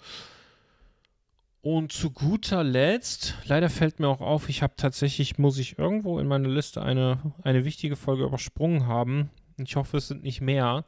Und 1.61 1.91
zu 1.91 2.11
guter 2.11 2.63
Letzt, 2.63 3.35
leider 3.45 3.69
fällt 3.69 3.99
mir 3.99 4.07
auch 4.07 4.21
auf, 4.21 4.47
ich 4.47 4.61
habe 4.61 4.75
tatsächlich, 4.77 5.37
muss 5.37 5.57
ich 5.57 5.77
irgendwo 5.77 6.19
in 6.19 6.27
meiner 6.27 6.47
Liste 6.47 6.81
eine, 6.81 7.19
eine 7.43 7.65
wichtige 7.65 7.95
Folge 7.95 8.23
übersprungen 8.23 8.87
haben. 8.87 9.31
Ich 9.57 9.75
hoffe, 9.75 9.97
es 9.97 10.07
sind 10.07 10.23
nicht 10.23 10.39
mehr. 10.39 10.85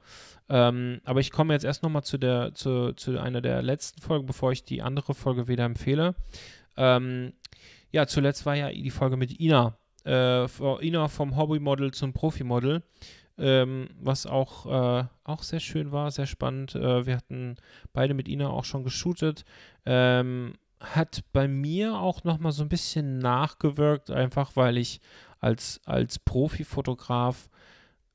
Ähm, 0.47 1.01
aber 1.03 1.19
ich 1.19 1.31
komme 1.31 1.53
jetzt 1.53 1.65
erst 1.65 1.83
nochmal 1.83 2.03
zu, 2.03 2.17
zu, 2.53 2.93
zu 2.93 3.19
einer 3.19 3.41
der 3.41 3.61
letzten 3.61 4.01
Folgen, 4.01 4.25
bevor 4.25 4.51
ich 4.51 4.63
die 4.63 4.81
andere 4.81 5.13
Folge 5.13 5.47
wieder 5.47 5.65
empfehle. 5.65 6.15
Ähm, 6.77 7.33
ja, 7.91 8.07
zuletzt 8.07 8.45
war 8.45 8.55
ja 8.55 8.69
die 8.69 8.91
Folge 8.91 9.17
mit 9.17 9.39
Ina. 9.39 9.77
Äh, 10.05 10.45
Ina 10.81 11.07
vom 11.07 11.35
Hobbymodel 11.35 11.91
zum 11.91 12.13
Profimodel 12.13 12.83
ähm, 13.39 13.89
was 13.99 14.25
auch, 14.25 14.65
äh, 14.65 15.05
auch 15.23 15.43
sehr 15.43 15.59
schön 15.59 15.91
war, 15.91 16.11
sehr 16.11 16.27
spannend. 16.27 16.75
Äh, 16.75 17.05
wir 17.05 17.17
hatten 17.17 17.57
beide 17.93 18.13
mit 18.13 18.27
Ina 18.27 18.49
auch 18.49 18.65
schon 18.65 18.83
geshootet. 18.83 19.45
Ähm, 19.85 20.53
hat 20.79 21.23
bei 21.33 21.47
mir 21.47 21.97
auch 21.97 22.23
nochmal 22.23 22.51
so 22.51 22.63
ein 22.63 22.69
bisschen 22.69 23.19
nachgewirkt, 23.19 24.11
einfach 24.11 24.55
weil 24.55 24.77
ich 24.77 25.01
als, 25.39 25.81
als 25.85 26.19
Profifotograf 26.19 27.49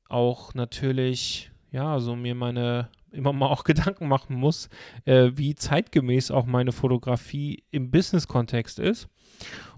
auch 0.09 0.53
natürlich, 0.53 1.51
ja, 1.71 1.99
so 1.99 2.15
mir 2.15 2.35
meine 2.35 2.89
immer 3.11 3.33
mal 3.33 3.47
auch 3.47 3.63
Gedanken 3.65 4.07
machen 4.07 4.35
muss, 4.35 4.69
äh, 5.05 5.31
wie 5.35 5.55
zeitgemäß 5.55 6.31
auch 6.31 6.45
meine 6.45 6.71
Fotografie 6.71 7.63
im 7.71 7.91
Business-Kontext 7.91 8.79
ist. 8.79 9.07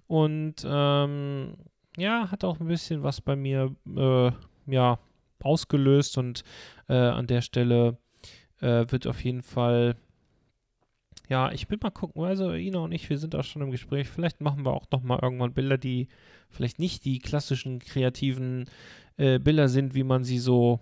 Und 0.08 0.66
ähm, 0.66 1.56
ja, 1.98 2.32
hat 2.32 2.44
auch 2.44 2.60
ein 2.60 2.68
bisschen 2.68 3.04
was 3.04 3.22
bei 3.22 3.36
mir, 3.36 3.76
äh, 3.96 4.32
ja, 4.68 5.00
ausgelöst 5.44 6.18
und 6.18 6.44
äh, 6.88 6.96
an 6.96 7.28
der 7.28 7.42
Stelle 7.42 7.98
äh, 8.62 8.86
wird 8.90 9.08
auf 9.08 9.24
jeden 9.24 9.44
Fall, 9.44 9.96
ja, 11.30 11.52
ich 11.52 11.70
will 11.70 11.78
mal 11.82 11.92
gucken, 11.92 12.24
also 12.24 12.54
Ina 12.54 12.80
und 12.80 12.92
ich, 12.92 13.10
wir 13.10 13.18
sind 13.18 13.36
auch 13.36 13.44
schon 13.44 13.62
im 13.62 13.72
Gespräch, 13.72 14.08
vielleicht 14.10 14.42
machen 14.42 14.66
wir 14.66 14.74
auch 14.74 14.88
nochmal 14.92 15.20
irgendwann 15.22 15.54
Bilder, 15.54 15.78
die 15.78 16.08
vielleicht 16.50 16.80
nicht 16.80 17.06
die 17.06 17.20
klassischen 17.20 17.80
kreativen 17.80 18.70
äh, 19.18 19.40
Bilder 19.40 19.70
sind, 19.70 19.94
wie 19.94 20.04
man 20.04 20.24
sie 20.24 20.40
so 20.40 20.80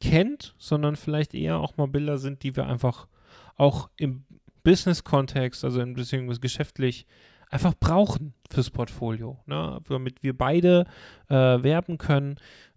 kennt, 0.00 0.54
sondern 0.58 0.96
vielleicht 0.96 1.34
eher 1.34 1.58
auch 1.58 1.76
mal 1.76 1.88
Bilder 1.88 2.18
sind, 2.18 2.42
die 2.42 2.54
wir 2.54 2.66
einfach 2.66 3.08
auch 3.56 3.88
im 3.96 4.24
Business-Kontext, 4.62 5.64
also 5.64 5.80
in 5.80 5.94
beziehungsweise 5.94 6.40
geschäftlich, 6.40 7.06
einfach 7.50 7.74
brauchen 7.78 8.34
fürs 8.50 8.70
Portfolio, 8.70 9.38
ne? 9.46 9.80
damit 9.88 10.22
wir 10.22 10.36
beide 10.36 10.86
äh, 11.28 11.34
werben 11.34 11.98
können, 11.98 12.36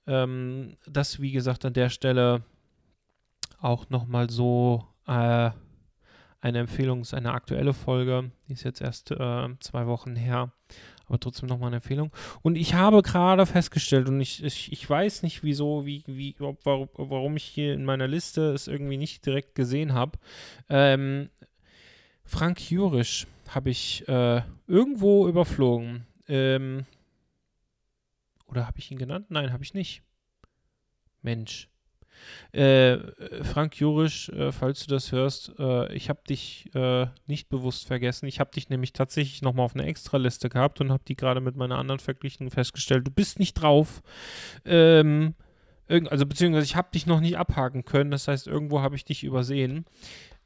ähm, 0.09 0.75
das, 0.87 1.21
wie 1.21 1.31
gesagt, 1.31 1.63
an 1.65 1.73
der 1.73 1.89
Stelle 1.89 2.41
auch 3.61 3.89
nochmal 3.89 4.29
so 4.29 4.85
äh, 5.07 5.51
eine 6.41 6.59
Empfehlung, 6.59 7.01
ist 7.01 7.13
eine 7.13 7.33
aktuelle 7.33 7.73
Folge, 7.73 8.31
die 8.47 8.53
ist 8.53 8.63
jetzt 8.63 8.81
erst 8.81 9.11
äh, 9.11 9.47
zwei 9.59 9.85
Wochen 9.87 10.15
her, 10.15 10.51
aber 11.05 11.19
trotzdem 11.19 11.47
nochmal 11.47 11.67
eine 11.67 11.77
Empfehlung. 11.77 12.11
Und 12.41 12.55
ich 12.55 12.73
habe 12.73 13.01
gerade 13.03 13.45
festgestellt, 13.45 14.07
und 14.07 14.19
ich, 14.19 14.43
ich, 14.43 14.71
ich 14.71 14.89
weiß 14.89 15.23
nicht, 15.23 15.43
wieso, 15.43 15.85
wie, 15.85 16.03
wie, 16.07 16.35
warum, 16.39 16.89
warum 16.93 17.35
ich 17.35 17.43
hier 17.43 17.73
in 17.73 17.85
meiner 17.85 18.07
Liste 18.07 18.53
es 18.53 18.67
irgendwie 18.67 18.97
nicht 18.97 19.25
direkt 19.25 19.53
gesehen 19.55 19.93
habe. 19.93 20.17
Ähm, 20.69 21.29
Frank 22.23 22.71
Jurisch 22.71 23.27
habe 23.49 23.69
ich 23.69 24.07
äh, 24.07 24.41
irgendwo 24.67 25.27
überflogen. 25.27 26.05
Ähm, 26.27 26.85
oder 28.49 28.67
habe 28.67 28.79
ich 28.79 28.91
ihn 28.91 28.97
genannt? 28.97 29.27
Nein, 29.29 29.53
habe 29.53 29.63
ich 29.63 29.73
nicht. 29.73 30.03
Mensch. 31.21 31.69
Äh, 32.51 32.97
Frank 33.43 33.79
Jurisch, 33.79 34.29
äh, 34.29 34.51
falls 34.51 34.85
du 34.85 34.93
das 34.93 35.11
hörst, 35.11 35.53
äh, 35.57 35.93
ich 35.93 36.09
habe 36.09 36.19
dich 36.27 36.69
äh, 36.73 37.07
nicht 37.27 37.49
bewusst 37.49 37.87
vergessen. 37.87 38.25
Ich 38.25 38.39
habe 38.39 38.51
dich 38.51 38.69
nämlich 38.69 38.93
tatsächlich 38.93 39.41
nochmal 39.41 39.65
auf 39.65 39.75
eine 39.75 39.85
Extraliste 39.85 40.49
gehabt 40.49 40.81
und 40.81 40.91
habe 40.91 41.03
die 41.07 41.15
gerade 41.15 41.41
mit 41.41 41.55
meiner 41.55 41.77
anderen 41.77 41.99
verglichen 41.99 42.49
festgestellt. 42.49 43.07
Du 43.07 43.11
bist 43.11 43.39
nicht 43.39 43.53
drauf. 43.53 44.01
Ähm, 44.65 45.35
also 45.87 46.25
beziehungsweise 46.25 46.65
ich 46.65 46.75
habe 46.75 46.89
dich 46.93 47.05
noch 47.05 47.19
nicht 47.19 47.37
abhaken 47.37 47.85
können. 47.85 48.11
Das 48.11 48.27
heißt, 48.27 48.47
irgendwo 48.47 48.81
habe 48.81 48.95
ich 48.95 49.05
dich 49.05 49.23
übersehen. 49.23 49.85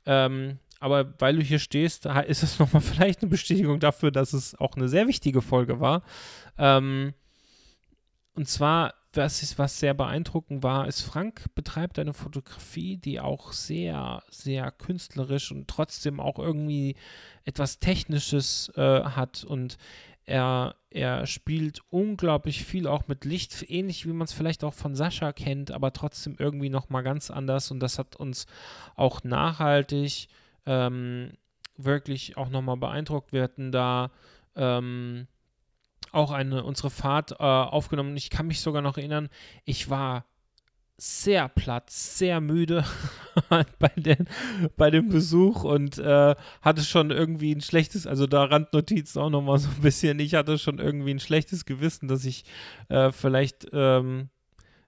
Ähm, 0.06 0.60
aber 0.80 1.14
weil 1.20 1.38
du 1.38 1.42
hier 1.42 1.60
stehst, 1.60 2.06
ist 2.06 2.44
es 2.44 2.60
nochmal 2.60 2.82
vielleicht 2.82 3.22
eine 3.22 3.30
Bestätigung 3.30 3.80
dafür, 3.80 4.12
dass 4.12 4.34
es 4.34 4.56
auch 4.56 4.76
eine 4.76 4.90
sehr 4.90 5.08
wichtige 5.08 5.42
Folge 5.42 5.80
war. 5.80 6.04
Ähm, 6.58 7.14
und 8.36 8.48
zwar, 8.48 8.96
was, 9.14 9.44
ist, 9.44 9.60
was 9.60 9.80
sehr 9.80 9.94
beeindruckend 9.94 10.64
war, 10.64 10.88
ist, 10.88 11.02
Frank 11.02 11.54
betreibt 11.54 12.00
eine 12.00 12.14
Fotografie, 12.14 12.98
die 12.98 13.20
auch 13.20 13.54
sehr, 13.54 14.24
sehr 14.30 14.72
künstlerisch 14.72 15.52
und 15.52 15.68
trotzdem 15.68 16.20
auch 16.20 16.40
irgendwie 16.40 16.96
etwas 17.46 17.80
Technisches 17.80 18.72
äh, 18.76 19.04
hat. 19.04 19.44
Und 19.44 19.78
er, 20.26 20.76
er 20.90 21.28
spielt 21.28 21.82
unglaublich 21.90 22.64
viel 22.64 22.88
auch 22.88 23.08
mit 23.08 23.24
Licht, 23.26 23.70
ähnlich 23.70 24.08
wie 24.08 24.14
man 24.14 24.26
es 24.26 24.34
vielleicht 24.34 24.64
auch 24.64 24.74
von 24.74 24.96
Sascha 24.96 25.32
kennt, 25.32 25.70
aber 25.70 25.94
trotzdem 25.94 26.36
irgendwie 26.40 26.70
nochmal 26.70 27.04
ganz 27.04 27.30
anders. 27.30 27.70
Und 27.70 27.82
das 27.82 28.00
hat 28.00 28.16
uns 28.16 28.48
auch 28.96 29.24
nachhaltig 29.24 30.28
ähm, 30.66 31.34
wirklich 31.78 32.38
auch 32.38 32.50
nochmal 32.50 32.78
beeindruckt. 32.78 33.32
Wir 33.32 33.44
hatten 33.44 33.72
da 33.72 34.12
ähm, 34.56 35.28
auch 36.14 36.32
eine, 36.32 36.64
unsere 36.64 36.90
Fahrt 36.90 37.32
äh, 37.34 37.36
aufgenommen. 37.44 38.16
Ich 38.16 38.30
kann 38.30 38.48
mich 38.48 38.62
sogar 38.62 38.82
noch 38.82 38.98
erinnern, 38.98 39.30
ich 39.66 39.90
war 39.90 40.26
sehr 40.98 41.50
platt, 41.50 41.90
sehr 41.90 42.40
müde 42.40 42.86
bei, 43.80 43.90
den, 43.96 44.28
bei 44.78 44.92
dem 44.92 45.10
Besuch 45.10 45.64
und 45.64 45.98
äh, 45.98 46.36
hatte 46.62 46.84
schon 46.84 47.10
irgendwie 47.10 47.54
ein 47.54 47.62
schlechtes, 47.62 48.06
also 48.06 48.28
da 48.28 48.44
Randnotizen 48.46 49.22
auch 49.22 49.30
nochmal 49.30 49.58
so 49.58 49.70
ein 49.70 49.82
bisschen, 49.82 50.20
ich 50.20 50.36
hatte 50.36 50.58
schon 50.58 50.80
irgendwie 50.80 51.14
ein 51.14 51.20
schlechtes 51.20 51.66
Gewissen, 51.66 52.08
dass 52.08 52.26
ich 52.26 52.46
äh, 52.90 53.12
vielleicht, 53.12 53.68
ähm, 53.74 54.30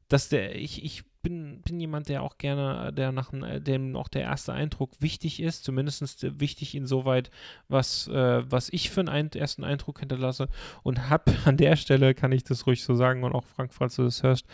dass 0.08 0.30
der, 0.30 0.56
ich, 0.56 0.84
ich 0.86 1.04
bin, 1.26 1.62
bin 1.64 1.80
jemand, 1.80 2.08
der 2.08 2.22
auch 2.22 2.38
gerne, 2.38 2.94
der 2.94 3.12
nach 3.12 3.32
dem 3.32 3.96
auch 3.96 4.08
der 4.08 4.22
erste 4.22 4.54
Eindruck 4.54 4.92
wichtig 5.00 5.42
ist, 5.42 5.64
zumindest 5.64 6.40
wichtig 6.40 6.76
insoweit, 6.76 7.32
was, 7.68 8.08
äh, 8.10 8.44
was 8.48 8.70
ich 8.72 8.92
für 8.92 9.02
einen 9.10 9.32
ersten 9.32 9.64
Eindruck 9.64 10.02
hinterlasse. 10.02 10.50
Und 10.84 11.10
habe 11.10 11.34
an 11.46 11.58
der 11.58 11.78
Stelle, 11.78 12.14
kann 12.14 12.32
ich 12.32 12.44
das 12.44 12.68
ruhig 12.68 12.84
so 12.84 12.94
sagen, 12.94 13.24
und 13.24 13.34
auch 13.34 13.44
Frank, 13.44 13.74
falls 13.74 13.96
du 13.96 14.04
das 14.04 14.22
hörst, 14.22 14.46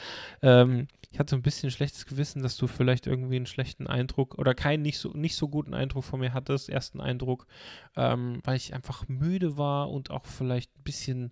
ähm, 0.42 0.88
ich 1.12 1.20
hatte 1.20 1.36
ein 1.36 1.42
bisschen 1.42 1.72
schlechtes 1.72 2.06
Gewissen, 2.06 2.42
dass 2.42 2.56
du 2.56 2.68
vielleicht 2.68 3.06
irgendwie 3.06 3.36
einen 3.36 3.48
schlechten 3.48 3.86
Eindruck 3.86 4.36
oder 4.36 4.56
keinen 4.56 4.82
nicht 4.82 4.98
so, 4.98 5.10
nicht 5.10 5.36
so 5.36 5.50
guten 5.50 5.74
Eindruck 5.74 6.06
von 6.06 6.22
mir 6.22 6.34
hattest, 6.34 6.70
ersten 6.70 7.02
Eindruck, 7.02 7.48
ähm, 7.98 8.40
weil 8.46 8.56
ich 8.56 8.74
einfach 8.74 9.10
müde 9.10 9.58
war 9.58 9.90
und 9.90 10.10
auch 10.10 10.26
vielleicht 10.26 10.72
ein 10.78 10.84
bisschen, 10.84 11.32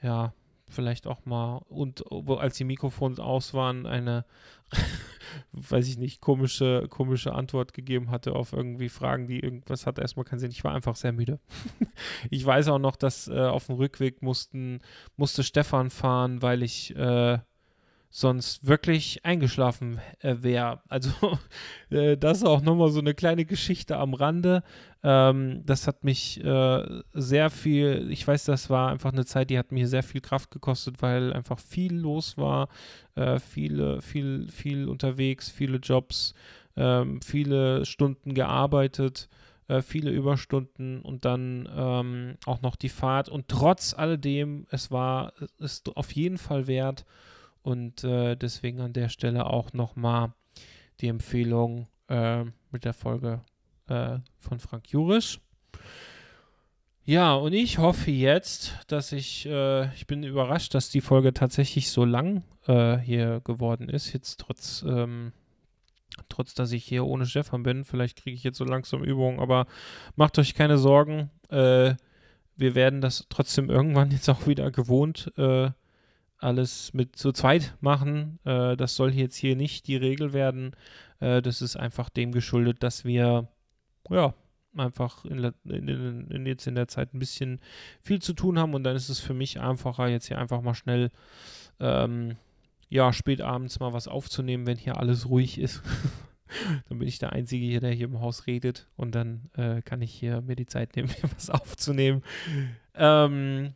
ja, 0.00 0.32
vielleicht 0.70 1.06
auch 1.06 1.24
mal 1.26 1.58
und 1.68 2.04
als 2.10 2.56
die 2.56 2.64
Mikrofons 2.64 3.20
aus 3.20 3.54
waren, 3.54 3.86
eine, 3.86 4.24
weiß 5.52 5.88
ich 5.88 5.98
nicht, 5.98 6.20
komische, 6.20 6.86
komische 6.88 7.32
Antwort 7.34 7.74
gegeben 7.74 8.10
hatte 8.10 8.34
auf 8.34 8.52
irgendwie 8.52 8.88
Fragen, 8.88 9.26
die 9.26 9.40
irgendwas 9.40 9.86
hatte 9.86 10.00
erstmal 10.00 10.24
keinen 10.24 10.38
Sinn. 10.38 10.50
Ich 10.50 10.64
war 10.64 10.74
einfach 10.74 10.96
sehr 10.96 11.12
müde. 11.12 11.40
ich 12.30 12.44
weiß 12.44 12.68
auch 12.68 12.78
noch, 12.78 12.96
dass 12.96 13.28
äh, 13.28 13.38
auf 13.38 13.66
dem 13.66 13.76
Rückweg 13.76 14.22
mussten, 14.22 14.80
musste 15.16 15.42
Stefan 15.42 15.90
fahren, 15.90 16.42
weil 16.42 16.62
ich 16.62 16.94
äh, 16.96 17.38
sonst 18.10 18.66
wirklich 18.66 19.24
eingeschlafen 19.24 20.00
äh, 20.18 20.36
wäre. 20.40 20.82
Also 20.88 21.10
äh, 21.90 22.16
das 22.16 22.38
ist 22.38 22.44
auch 22.44 22.60
nochmal 22.60 22.90
so 22.90 23.00
eine 23.00 23.14
kleine 23.14 23.44
Geschichte 23.44 23.96
am 23.96 24.14
Rande. 24.14 24.62
Ähm, 25.02 25.62
das 25.64 25.86
hat 25.86 26.04
mich 26.04 26.42
äh, 26.44 27.02
sehr 27.12 27.50
viel, 27.50 28.08
ich 28.10 28.26
weiß, 28.26 28.44
das 28.44 28.68
war 28.68 28.90
einfach 28.90 29.12
eine 29.12 29.24
Zeit, 29.24 29.50
die 29.50 29.58
hat 29.58 29.72
mir 29.72 29.88
sehr 29.88 30.02
viel 30.02 30.20
Kraft 30.20 30.50
gekostet, 30.50 31.00
weil 31.00 31.32
einfach 31.32 31.58
viel 31.58 31.94
los 31.94 32.36
war, 32.36 32.68
äh, 33.14 33.38
viele, 33.38 34.02
viel, 34.02 34.48
viel 34.50 34.88
unterwegs, 34.88 35.48
viele 35.48 35.78
Jobs, 35.78 36.34
ähm, 36.76 37.22
viele 37.22 37.86
Stunden 37.86 38.34
gearbeitet 38.34 39.28
äh, 39.70 39.82
viele 39.82 40.10
Überstunden 40.10 41.00
und 41.00 41.24
dann 41.24 41.68
ähm, 41.72 42.36
auch 42.44 42.60
noch 42.60 42.74
die 42.74 42.88
Fahrt. 42.88 43.28
Und 43.28 43.46
trotz 43.46 43.94
alledem, 43.94 44.66
es 44.70 44.90
war, 44.90 45.32
es 45.60 45.84
auf 45.94 46.10
jeden 46.12 46.38
Fall 46.38 46.66
wert. 46.66 47.04
Und 47.62 48.02
äh, 48.02 48.36
deswegen 48.36 48.80
an 48.80 48.92
der 48.92 49.08
Stelle 49.08 49.46
auch 49.46 49.72
nochmal 49.72 50.32
die 51.00 51.06
Empfehlung 51.06 51.86
äh, 52.08 52.44
mit 52.72 52.84
der 52.84 52.94
Folge 52.94 53.42
äh, 53.90 54.18
von 54.38 54.60
Frank 54.60 54.88
Jurisch. 54.90 55.40
Ja, 57.04 57.34
und 57.34 57.52
ich 57.52 57.78
hoffe 57.78 58.10
jetzt, 58.10 58.76
dass 58.86 59.12
ich, 59.12 59.46
äh, 59.46 59.92
ich 59.94 60.06
bin 60.06 60.22
überrascht, 60.22 60.74
dass 60.74 60.90
die 60.90 61.00
Folge 61.00 61.34
tatsächlich 61.34 61.90
so 61.90 62.04
lang 62.04 62.44
äh, 62.66 62.98
hier 62.98 63.40
geworden 63.40 63.88
ist. 63.88 64.12
Jetzt 64.12 64.38
trotz, 64.38 64.84
ähm, 64.86 65.32
trotz, 66.28 66.54
dass 66.54 66.72
ich 66.72 66.84
hier 66.84 67.04
ohne 67.04 67.26
Stefan 67.26 67.62
bin. 67.62 67.84
Vielleicht 67.84 68.22
kriege 68.22 68.36
ich 68.36 68.44
jetzt 68.44 68.58
so 68.58 68.64
langsam 68.64 69.02
Übungen, 69.02 69.40
aber 69.40 69.66
macht 70.14 70.38
euch 70.38 70.54
keine 70.54 70.78
Sorgen. 70.78 71.30
Äh, 71.48 71.94
wir 72.56 72.74
werden 72.74 73.00
das 73.00 73.26
trotzdem 73.28 73.70
irgendwann 73.70 74.10
jetzt 74.10 74.28
auch 74.28 74.46
wieder 74.46 74.70
gewohnt 74.70 75.32
alles 76.40 76.92
mit 76.94 77.16
zu 77.16 77.32
zweit 77.32 77.74
machen. 77.80 78.38
Äh, 78.44 78.76
das 78.76 78.96
soll 78.96 79.12
jetzt 79.12 79.36
hier 79.36 79.56
nicht 79.56 79.86
die 79.86 79.96
Regel 79.96 80.32
werden. 80.32 80.74
Äh, 81.20 81.42
das 81.42 81.62
ist 81.62 81.76
einfach 81.76 82.08
dem 82.08 82.32
geschuldet, 82.32 82.82
dass 82.82 83.04
wir 83.04 83.48
ja 84.08 84.34
einfach 84.76 85.24
in, 85.24 85.52
in, 85.64 86.28
in, 86.30 86.46
jetzt 86.46 86.66
in 86.66 86.76
der 86.76 86.88
Zeit 86.88 87.12
ein 87.12 87.18
bisschen 87.18 87.60
viel 88.02 88.22
zu 88.22 88.32
tun 88.32 88.58
haben 88.58 88.74
und 88.74 88.84
dann 88.84 88.94
ist 88.94 89.08
es 89.08 89.18
für 89.18 89.34
mich 89.34 89.60
einfacher, 89.60 90.08
jetzt 90.08 90.28
hier 90.28 90.38
einfach 90.38 90.62
mal 90.62 90.74
schnell 90.74 91.10
ähm, 91.80 92.36
ja, 92.88 93.12
spät 93.12 93.40
abends 93.40 93.80
mal 93.80 93.92
was 93.92 94.08
aufzunehmen, 94.08 94.66
wenn 94.66 94.76
hier 94.76 94.98
alles 94.98 95.28
ruhig 95.28 95.58
ist. 95.58 95.82
dann 96.88 96.98
bin 96.98 97.08
ich 97.08 97.18
der 97.18 97.32
Einzige 97.32 97.64
hier, 97.64 97.80
der 97.80 97.92
hier 97.92 98.06
im 98.06 98.20
Haus 98.20 98.46
redet 98.46 98.88
und 98.96 99.14
dann 99.14 99.50
äh, 99.56 99.82
kann 99.82 100.02
ich 100.02 100.12
hier 100.12 100.40
mir 100.42 100.56
die 100.56 100.66
Zeit 100.66 100.96
nehmen, 100.96 101.08
hier 101.20 101.30
was 101.34 101.50
aufzunehmen. 101.50 102.22
Ähm, 102.94 103.74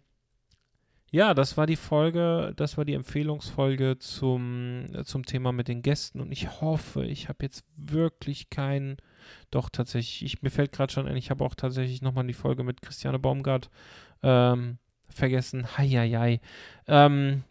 ja, 1.10 1.32
das 1.32 1.56
war 1.56 1.66
die 1.66 1.76
Folge, 1.76 2.52
das 2.56 2.76
war 2.76 2.84
die 2.84 2.94
Empfehlungsfolge 2.94 3.98
zum, 4.00 4.87
zum 5.04 5.24
Thema 5.24 5.52
mit 5.52 5.68
den 5.68 5.82
Gästen 5.82 6.20
und 6.20 6.32
ich 6.32 6.60
hoffe, 6.60 7.04
ich 7.04 7.28
habe 7.28 7.44
jetzt 7.44 7.64
wirklich 7.76 8.50
keinen, 8.50 8.96
doch 9.50 9.70
tatsächlich, 9.70 10.24
ich, 10.24 10.42
mir 10.42 10.50
fällt 10.50 10.72
gerade 10.72 10.92
schon 10.92 11.06
ein, 11.06 11.16
ich 11.16 11.30
habe 11.30 11.44
auch 11.44 11.54
tatsächlich 11.54 12.02
nochmal 12.02 12.26
die 12.26 12.34
Folge 12.34 12.64
mit 12.64 12.82
Christiane 12.82 13.18
Baumgart 13.18 13.70
ähm, 14.22 14.78
vergessen. 15.08 15.76
Heieiei. 15.76 16.40
Ähm, 16.87 17.44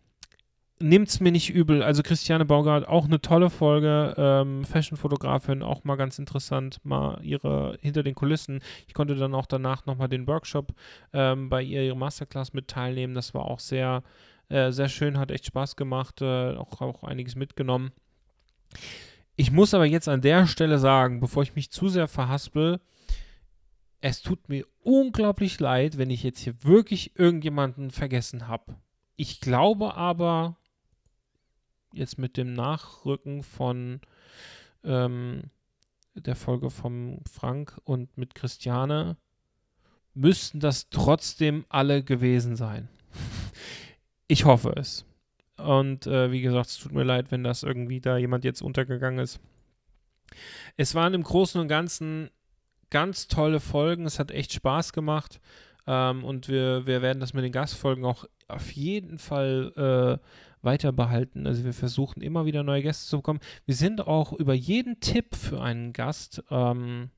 es 0.80 1.20
mir 1.20 1.32
nicht 1.32 1.50
übel. 1.50 1.82
Also 1.82 2.04
Christiane 2.04 2.46
Baumgart, 2.46 2.88
auch 2.88 3.06
eine 3.06 3.22
tolle 3.22 3.50
Folge. 3.50 4.14
Ähm, 4.18 4.66
Fashion-Fotografin, 4.66 5.64
auch 5.64 5.84
mal 5.84 5.96
ganz 5.96 6.20
interessant, 6.20 6.80
mal 6.84 7.20
ihre 7.24 7.78
hinter 7.82 8.04
den 8.04 8.16
Kulissen. 8.16 8.60
Ich 8.88 8.94
konnte 8.94 9.16
dann 9.16 9.34
auch 9.34 9.46
danach 9.46 9.86
nochmal 9.86 10.10
den 10.10 10.28
Workshop 10.28 10.74
ähm, 11.14 11.50
bei 11.50 11.62
ihr, 11.62 11.84
ihre 11.84 11.96
Masterclass 11.96 12.54
mit 12.54 12.68
teilnehmen. 12.68 13.14
Das 13.14 13.34
war 13.34 13.46
auch 13.46 13.60
sehr, 13.60 14.04
äh, 14.50 14.72
sehr 14.72 14.90
schön, 14.90 15.18
hat 15.18 15.32
echt 15.32 15.46
Spaß 15.46 15.76
gemacht, 15.76 16.22
äh, 16.22 16.56
auch, 16.56 16.82
auch 16.82 17.04
einiges 17.04 17.36
mitgenommen. 17.36 17.92
Ich 19.36 19.52
muss 19.52 19.74
aber 19.74 19.86
jetzt 19.86 20.08
an 20.08 20.22
der 20.22 20.46
Stelle 20.48 20.78
sagen, 20.78 21.20
bevor 21.20 21.44
ich 21.44 21.56
mich 21.56 21.72
zu 21.72 21.90
sehr 21.90 22.08
verhaspel, 22.08 22.80
es 24.02 24.22
tut 24.22 24.50
mir 24.50 24.68
unglaublich 24.82 25.60
leid, 25.60 25.98
wenn 25.98 26.10
ich 26.10 26.24
jetzt 26.24 26.40
hier 26.40 26.62
wirklich 26.64 27.18
irgendjemanden 27.18 27.90
vergessen 27.90 28.48
habe. 28.48 28.76
Ich 29.16 29.40
glaube 29.40 29.96
aber, 29.96 30.58
jetzt 31.94 32.20
mit 32.20 32.38
dem 32.38 32.54
Nachrücken 32.54 33.44
von 33.44 34.02
ähm, 34.84 35.44
der 36.16 36.36
Folge 36.36 36.70
vom 36.70 37.20
Frank 37.32 37.80
und 37.86 38.18
mit 38.18 38.36
Christiane 38.36 39.18
müssten 40.14 40.60
das 40.60 40.90
trotzdem 40.90 41.66
alle 41.70 42.04
gewesen 42.04 42.56
sein. 42.56 42.90
ich 44.28 44.46
hoffe 44.46 44.74
es. 44.76 45.06
Und 45.58 46.08
äh, 46.08 46.32
wie 46.32 46.42
gesagt, 46.42 46.70
es 46.70 46.78
tut 46.78 46.94
mir 46.94 47.04
leid, 47.04 47.32
wenn 47.32 47.44
das 47.44 47.64
irgendwie 47.64 48.02
da 48.02 48.18
jemand 48.18 48.44
jetzt 48.44 48.62
untergegangen 48.62 49.20
ist. 49.20 49.40
Es 50.78 50.96
waren 50.96 51.14
im 51.14 51.24
Großen 51.24 51.62
und 51.62 51.68
Ganzen 51.68 52.30
ganz 52.90 53.28
tolle 53.28 53.60
Folgen. 53.60 54.06
Es 54.06 54.20
hat 54.20 54.32
echt 54.32 54.54
Spaß 54.54 54.94
gemacht. 54.94 55.40
Ähm, 55.86 56.24
und 56.24 56.48
wir, 56.48 56.86
wir 56.86 57.02
werden 57.02 57.20
das 57.20 57.34
mit 57.34 57.44
den 57.44 57.52
Gastfolgen 57.52 58.06
auch 58.06 58.26
auf 58.48 58.72
jeden 58.72 59.18
Fall 59.18 60.20
äh, 60.22 60.26
weiter 60.66 60.92
behalten. 60.92 61.46
Also 61.46 61.64
wir 61.66 61.74
versuchen 61.74 62.22
immer 62.22 62.46
wieder 62.46 62.64
neue 62.64 62.82
Gäste 62.82 63.10
zu 63.10 63.18
bekommen. 63.18 63.40
Wir 63.66 63.76
sind 63.76 64.08
auch 64.08 64.34
über 64.34 64.54
jeden 64.54 65.00
Tipp 65.02 65.36
für 65.36 65.62
einen 65.62 65.94
Gast 65.94 66.44
ähm, 66.50 67.10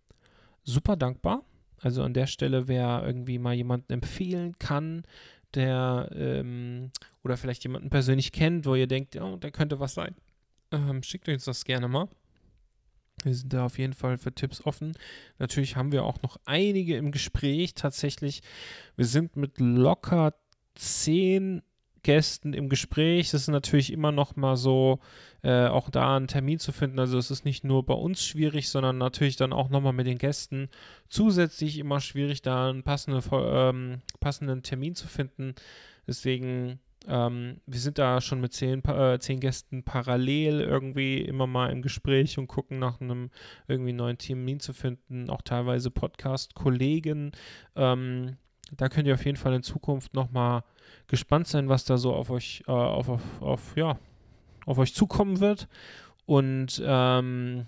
super 0.63 0.95
dankbar. 0.95 1.43
Also 1.79 2.03
an 2.03 2.13
der 2.13 2.27
Stelle, 2.27 2.67
wer 2.67 3.03
irgendwie 3.05 3.37
mal 3.37 3.53
jemanden 3.53 3.93
empfehlen 3.93 4.57
kann, 4.57 5.03
der 5.55 6.09
ähm, 6.13 6.91
oder 7.23 7.37
vielleicht 7.37 7.63
jemanden 7.63 7.89
persönlich 7.89 8.31
kennt, 8.31 8.65
wo 8.65 8.75
ihr 8.75 8.87
denkt, 8.87 9.15
oh, 9.15 9.37
da 9.37 9.49
könnte 9.49 9.79
was 9.79 9.93
sein, 9.93 10.15
ähm, 10.71 11.03
schickt 11.03 11.27
uns 11.29 11.45
das 11.45 11.65
gerne 11.65 11.87
mal. 11.87 12.07
Wir 13.23 13.33
sind 13.33 13.53
da 13.53 13.65
auf 13.65 13.77
jeden 13.77 13.93
Fall 13.93 14.17
für 14.17 14.33
Tipps 14.33 14.65
offen. 14.65 14.97
Natürlich 15.39 15.75
haben 15.75 15.91
wir 15.91 16.03
auch 16.03 16.21
noch 16.21 16.37
einige 16.45 16.97
im 16.97 17.11
Gespräch 17.11 17.73
tatsächlich. 17.73 18.41
Wir 18.97 19.05
sind 19.05 19.35
mit 19.35 19.59
locker 19.59 20.35
zehn 20.75 21.61
Gästen 22.05 22.53
im 22.53 22.69
Gespräch. 22.69 23.29
Es 23.29 23.33
ist 23.33 23.47
natürlich 23.47 23.91
immer 23.91 24.11
noch 24.11 24.35
mal 24.35 24.57
so, 24.57 24.99
äh, 25.41 25.65
auch 25.65 25.89
da 25.89 26.15
einen 26.15 26.27
Termin 26.27 26.59
zu 26.59 26.71
finden. 26.71 26.99
Also 26.99 27.17
es 27.17 27.31
ist 27.31 27.45
nicht 27.45 27.63
nur 27.63 27.83
bei 27.83 27.95
uns 27.95 28.23
schwierig, 28.23 28.69
sondern 28.69 28.99
natürlich 28.99 29.37
dann 29.37 29.51
auch 29.51 29.69
noch 29.69 29.81
mal 29.81 29.91
mit 29.91 30.05
den 30.05 30.19
Gästen 30.19 30.69
zusätzlich 31.09 31.79
immer 31.79 31.99
schwierig, 31.99 32.43
da 32.43 32.69
einen 32.69 32.83
passende, 32.83 33.23
ähm, 33.31 34.03
passenden 34.19 34.61
Termin 34.61 34.93
zu 34.93 35.07
finden. 35.07 35.55
Deswegen, 36.05 36.79
ähm, 37.07 37.59
wir 37.65 37.79
sind 37.79 37.97
da 37.97 38.21
schon 38.21 38.39
mit 38.39 38.53
zehn, 38.53 38.85
äh, 38.85 39.17
zehn 39.17 39.39
Gästen 39.39 39.81
parallel 39.81 40.61
irgendwie 40.61 41.21
immer 41.21 41.47
mal 41.47 41.71
im 41.71 41.81
Gespräch 41.81 42.37
und 42.37 42.45
gucken 42.45 42.77
nach 42.77 43.01
einem 43.01 43.31
irgendwie 43.67 43.93
neuen 43.93 44.19
Termin 44.19 44.59
zu 44.59 44.73
finden. 44.73 45.31
Auch 45.31 45.41
teilweise 45.41 45.89
Podcast-Kollegen. 45.89 47.31
Ähm, 47.75 48.37
da 48.71 48.89
könnt 48.89 49.07
ihr 49.07 49.13
auf 49.13 49.25
jeden 49.25 49.37
Fall 49.37 49.53
in 49.53 49.63
Zukunft 49.63 50.13
noch 50.13 50.31
mal 50.31 50.63
gespannt 51.07 51.47
sein, 51.47 51.69
was 51.69 51.85
da 51.85 51.97
so 51.97 52.13
auf 52.13 52.29
euch, 52.29 52.63
äh, 52.67 52.71
auf, 52.71 53.09
auf, 53.09 53.41
auf, 53.41 53.77
ja, 53.77 53.97
auf 54.65 54.77
euch 54.77 54.93
zukommen 54.93 55.39
wird. 55.39 55.67
Und 56.25 56.81
ähm, 56.85 57.67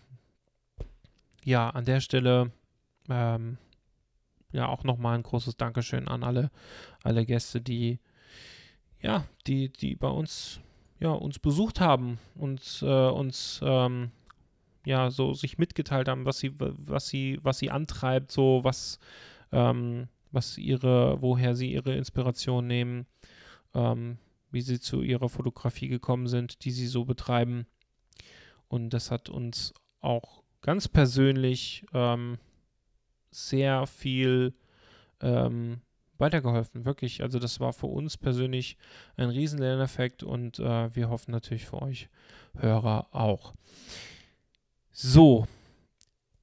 ja, 1.44 1.70
an 1.70 1.86
der 1.86 2.02
Stelle 2.02 2.52
ähm, 3.10 3.58
ja 4.52 4.68
auch 4.68 4.84
nochmal 4.84 5.16
ein 5.16 5.24
großes 5.24 5.58
Dankeschön 5.58 6.08
an 6.08 6.24
alle, 6.24 6.50
alle 7.04 7.26
Gäste, 7.26 7.62
die 7.62 8.00
ja, 9.02 9.26
die, 9.46 9.70
die 9.70 9.96
bei 9.96 10.08
uns 10.08 10.60
ja, 11.00 11.12
uns 11.12 11.40
besucht 11.40 11.80
haben 11.80 12.18
und 12.36 12.80
äh, 12.82 13.10
uns 13.10 13.60
ähm, 13.64 14.12
ja 14.86 15.12
so 15.12 15.34
sich 15.34 15.58
mitgeteilt 15.58 16.08
haben, 16.08 16.26
was 16.26 16.40
sie, 16.40 16.54
was 16.58 17.08
sie, 17.08 17.40
was 17.44 17.60
sie 17.60 17.70
antreibt, 17.70 18.32
so 18.32 18.64
was, 18.64 19.00
ähm, 19.52 20.08
was 20.32 20.58
ihre, 20.58 21.22
woher 21.22 21.56
sie 21.56 21.72
ihre 21.72 21.96
Inspiration 21.96 22.68
nehmen 22.68 23.08
ähm, 23.74 24.18
wie 24.52 24.62
sie 24.62 24.80
zu 24.80 25.02
ihrer 25.02 25.30
Fotografie 25.30 25.88
gekommen 25.88 26.28
sind, 26.28 26.64
die 26.66 26.72
sie 26.72 26.88
so 26.88 27.06
betreiben. 27.06 27.68
Und 28.68 28.90
das 28.92 29.12
hat 29.12 29.30
uns 29.30 29.74
auch 30.00 30.44
ganz 30.62 30.88
persönlich 30.88 31.86
ähm, 31.94 32.38
sehr 33.32 33.86
viel 33.88 34.54
ähm, 35.22 35.82
weitergeholfen, 36.18 36.86
wirklich. 36.86 37.22
Also 37.22 37.40
das 37.40 37.60
war 37.60 37.74
für 37.74 37.88
uns 37.88 38.18
persönlich 38.18 38.78
ein 39.16 39.30
riesen 39.30 39.60
Lerneffekt 39.60 40.24
und 40.24 40.60
äh, 40.60 40.96
wir 40.96 41.10
hoffen 41.10 41.32
natürlich 41.32 41.66
für 41.66 41.82
euch 41.82 42.10
Hörer 42.58 43.08
auch. 43.12 43.54
So, 44.92 45.46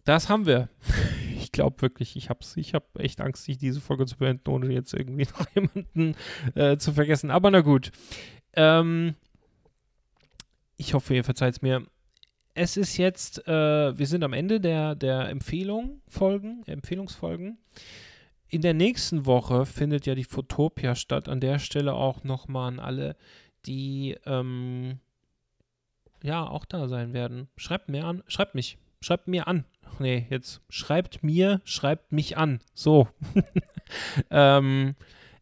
das 0.04 0.28
haben 0.28 0.46
wir. 0.46 0.68
Glaube 1.54 1.80
wirklich, 1.82 2.16
ich 2.16 2.30
habe 2.30 2.40
ich 2.56 2.74
hab 2.74 2.98
echt 2.98 3.20
Angst, 3.20 3.46
diese 3.46 3.80
Folge 3.80 4.06
zu 4.06 4.16
beenden, 4.16 4.50
ohne 4.50 4.72
jetzt 4.72 4.92
irgendwie 4.92 5.28
noch 5.38 5.46
jemanden 5.54 6.16
äh, 6.56 6.76
zu 6.78 6.92
vergessen. 6.92 7.30
Aber 7.30 7.48
na 7.52 7.60
gut. 7.60 7.92
Ähm, 8.54 9.14
ich 10.76 10.94
hoffe, 10.94 11.14
ihr 11.14 11.22
verzeiht 11.22 11.54
es 11.54 11.62
mir. 11.62 11.86
Es 12.54 12.76
ist 12.76 12.96
jetzt, 12.96 13.46
äh, 13.46 13.96
wir 13.96 14.06
sind 14.08 14.24
am 14.24 14.32
Ende 14.32 14.60
der, 14.60 14.96
der 14.96 15.28
Empfehlung, 15.28 16.02
Folgen, 16.08 16.64
Empfehlungsfolgen. 16.66 17.58
In 18.48 18.60
der 18.60 18.74
nächsten 18.74 19.24
Woche 19.24 19.64
findet 19.64 20.06
ja 20.06 20.16
die 20.16 20.24
Fotopia 20.24 20.96
statt. 20.96 21.28
An 21.28 21.38
der 21.38 21.60
Stelle 21.60 21.94
auch 21.94 22.24
nochmal 22.24 22.66
an 22.66 22.80
alle, 22.80 23.16
die 23.64 24.16
ähm, 24.26 24.98
ja 26.20 26.44
auch 26.44 26.64
da 26.64 26.88
sein 26.88 27.12
werden. 27.12 27.46
Schreibt 27.56 27.88
mir 27.88 28.04
an, 28.06 28.24
schreibt 28.26 28.56
mich, 28.56 28.76
schreibt 29.00 29.28
mir 29.28 29.46
an. 29.46 29.64
Nee, 29.98 30.26
jetzt 30.30 30.60
schreibt 30.68 31.22
mir, 31.22 31.60
schreibt 31.64 32.12
mich 32.12 32.36
an. 32.36 32.60
So. 32.74 33.08
ähm, 34.30 34.94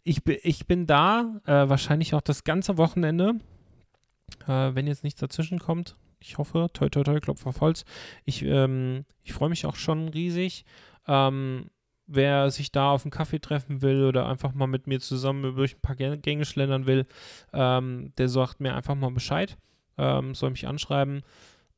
ich, 0.05 0.27
ich 0.27 0.67
bin 0.67 0.87
da, 0.87 1.41
äh, 1.47 1.69
wahrscheinlich 1.69 2.15
auch 2.15 2.21
das 2.21 2.45
ganze 2.45 2.77
Wochenende, 2.77 3.35
äh, 4.47 4.75
wenn 4.75 4.87
jetzt 4.87 5.05
nichts 5.05 5.21
dazwischen 5.21 5.59
kommt. 5.59 5.97
Ich 6.21 6.39
hoffe, 6.39 6.69
toi, 6.73 6.89
toi, 6.89 7.03
toi, 7.03 7.21
Klopf 7.21 7.47
auf 7.47 7.61
Holz. 7.61 7.85
Ich, 8.25 8.43
ähm, 8.45 9.05
ich 9.25 9.33
freue 9.33 9.49
mich 9.49 9.67
auch 9.67 9.77
schon 9.77 10.09
riesig. 10.09 10.65
Ähm, 11.09 11.71
wer 12.07 12.51
sich 12.51 12.71
da 12.73 12.91
auf 12.91 13.05
einen 13.05 13.11
Kaffee 13.11 13.41
treffen 13.41 13.83
will 13.83 14.05
oder 14.05 14.29
einfach 14.29 14.53
mal 14.53 14.67
mit 14.67 14.87
mir 14.87 15.01
zusammen 15.01 15.57
durch 15.57 15.77
ein 15.77 15.81
paar 15.81 15.97
Gänge 15.97 16.45
schlendern 16.45 16.87
will, 16.87 17.07
ähm, 17.53 18.13
der 18.19 18.29
sagt 18.29 18.61
mir 18.61 18.75
einfach 18.75 18.95
mal 18.95 19.11
Bescheid, 19.11 19.57
ähm, 19.99 20.35
soll 20.35 20.51
mich 20.51 20.67
anschreiben. 20.67 21.23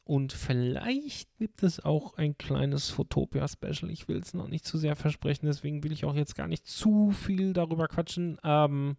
Und 0.04 0.34
vielleicht 0.34 1.34
gibt 1.38 1.62
es 1.62 1.82
auch 1.82 2.18
ein 2.18 2.36
kleines 2.36 2.90
Fotopia-Special. 2.90 3.90
Ich 3.90 4.06
will 4.06 4.18
es 4.18 4.34
noch 4.34 4.48
nicht 4.48 4.66
zu 4.66 4.76
sehr 4.76 4.96
versprechen, 4.96 5.46
deswegen 5.46 5.82
will 5.82 5.92
ich 5.92 6.04
auch 6.04 6.14
jetzt 6.14 6.36
gar 6.36 6.46
nicht 6.46 6.66
zu 6.66 7.10
viel 7.10 7.54
darüber 7.54 7.88
quatschen. 7.88 8.38
Ähm, 8.44 8.96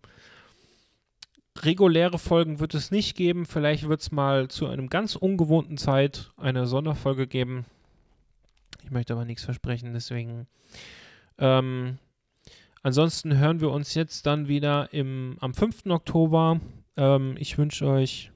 reguläre 1.61 2.17
Folgen 2.17 2.59
wird 2.59 2.73
es 2.73 2.89
nicht 2.89 3.15
geben. 3.15 3.45
Vielleicht 3.45 3.87
wird 3.87 4.01
es 4.01 4.11
mal 4.11 4.47
zu 4.47 4.65
einem 4.65 4.89
ganz 4.89 5.15
ungewohnten 5.15 5.77
Zeit 5.77 6.31
eine 6.37 6.65
Sonderfolge 6.65 7.27
geben. 7.27 7.65
Ich 8.83 8.89
möchte 8.89 9.13
aber 9.13 9.25
nichts 9.25 9.43
versprechen, 9.43 9.93
deswegen 9.93 10.47
ähm, 11.37 11.97
ansonsten 12.81 13.37
hören 13.37 13.61
wir 13.61 13.71
uns 13.71 13.93
jetzt 13.93 14.25
dann 14.25 14.47
wieder 14.47 14.93
im, 14.93 15.37
am 15.39 15.53
5. 15.53 15.87
Oktober. 15.87 16.59
Ähm, 16.97 17.35
ich 17.37 17.57
wünsche 17.57 17.87
euch 17.87 18.31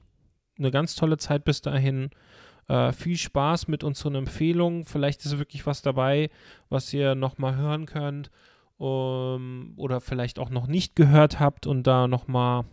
eine 0.58 0.70
ganz 0.70 0.94
tolle 0.94 1.18
Zeit 1.18 1.44
bis 1.44 1.62
dahin. 1.62 2.10
Äh, 2.70 2.92
viel 2.92 3.16
Spaß 3.16 3.66
mit 3.66 3.82
unseren 3.82 4.14
Empfehlungen. 4.14 4.84
Vielleicht 4.84 5.24
ist 5.24 5.38
wirklich 5.38 5.66
was 5.66 5.82
dabei, 5.82 6.30
was 6.68 6.92
ihr 6.92 7.16
nochmal 7.16 7.56
hören 7.56 7.86
könnt 7.86 8.30
um, 8.78 9.72
oder 9.74 10.00
vielleicht 10.00 10.38
auch 10.38 10.50
noch 10.50 10.68
nicht 10.68 10.94
gehört 10.94 11.40
habt 11.40 11.66
und 11.66 11.82
da 11.82 12.06
nochmal, 12.06 12.64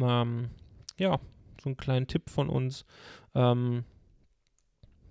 ähm, 0.00 0.50
ja, 0.98 1.18
so 1.60 1.68
einen 1.68 1.76
kleinen 1.76 2.06
Tipp 2.06 2.30
von 2.30 2.48
uns. 2.48 2.84
Ähm, 3.34 3.82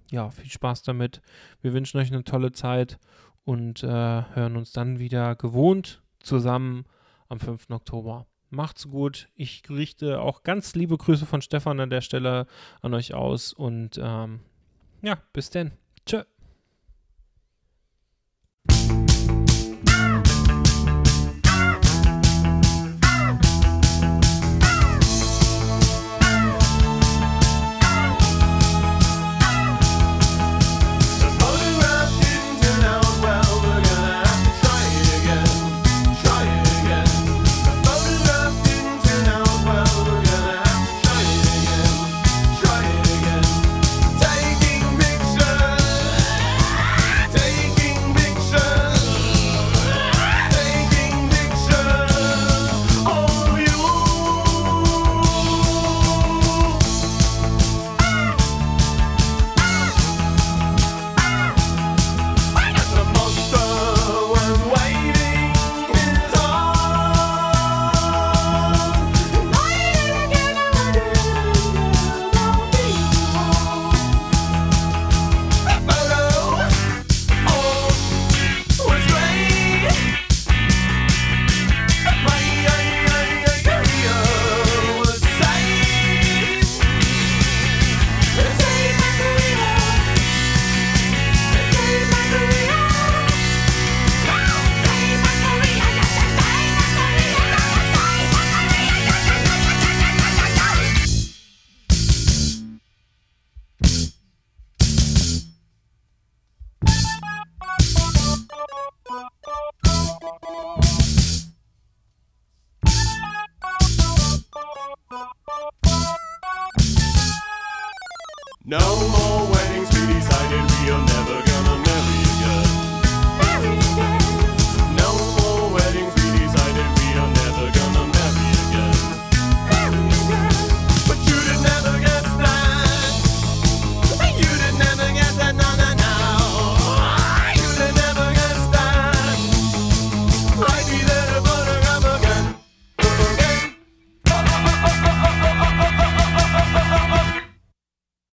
ja, 0.10 0.30
viel 0.32 0.50
Spaß 0.50 0.84
damit. 0.84 1.22
Wir 1.62 1.74
wünschen 1.74 2.00
euch 2.00 2.10
eine 2.10 2.24
tolle 2.24 2.54
Zeit 2.54 2.98
und 3.44 3.84
äh, 3.84 3.88
hören 3.88 4.56
uns 4.56 4.72
dann 4.72 5.00
wieder 5.00 5.36
gewohnt 5.36 6.02
zusammen 6.22 6.86
am 7.28 7.42
5. 7.42 7.72
Oktober. 7.72 8.26
Macht's 8.50 8.90
gut. 8.90 9.30
Ich 9.36 9.64
richte 9.70 10.22
auch 10.22 10.44
ganz 10.44 10.74
liebe 10.76 10.98
Grüße 10.98 11.26
von 11.26 11.42
Stefan 11.42 11.80
an 11.80 11.90
der 11.90 12.02
Stelle 12.02 12.48
an 12.82 12.94
euch 12.94 13.14
aus 13.14 13.54
und 13.54 14.00
ähm, 14.02 14.40
ja, 15.02 15.18
bis 15.34 15.50
denn. 15.50 15.72
Tschö. 16.06 16.24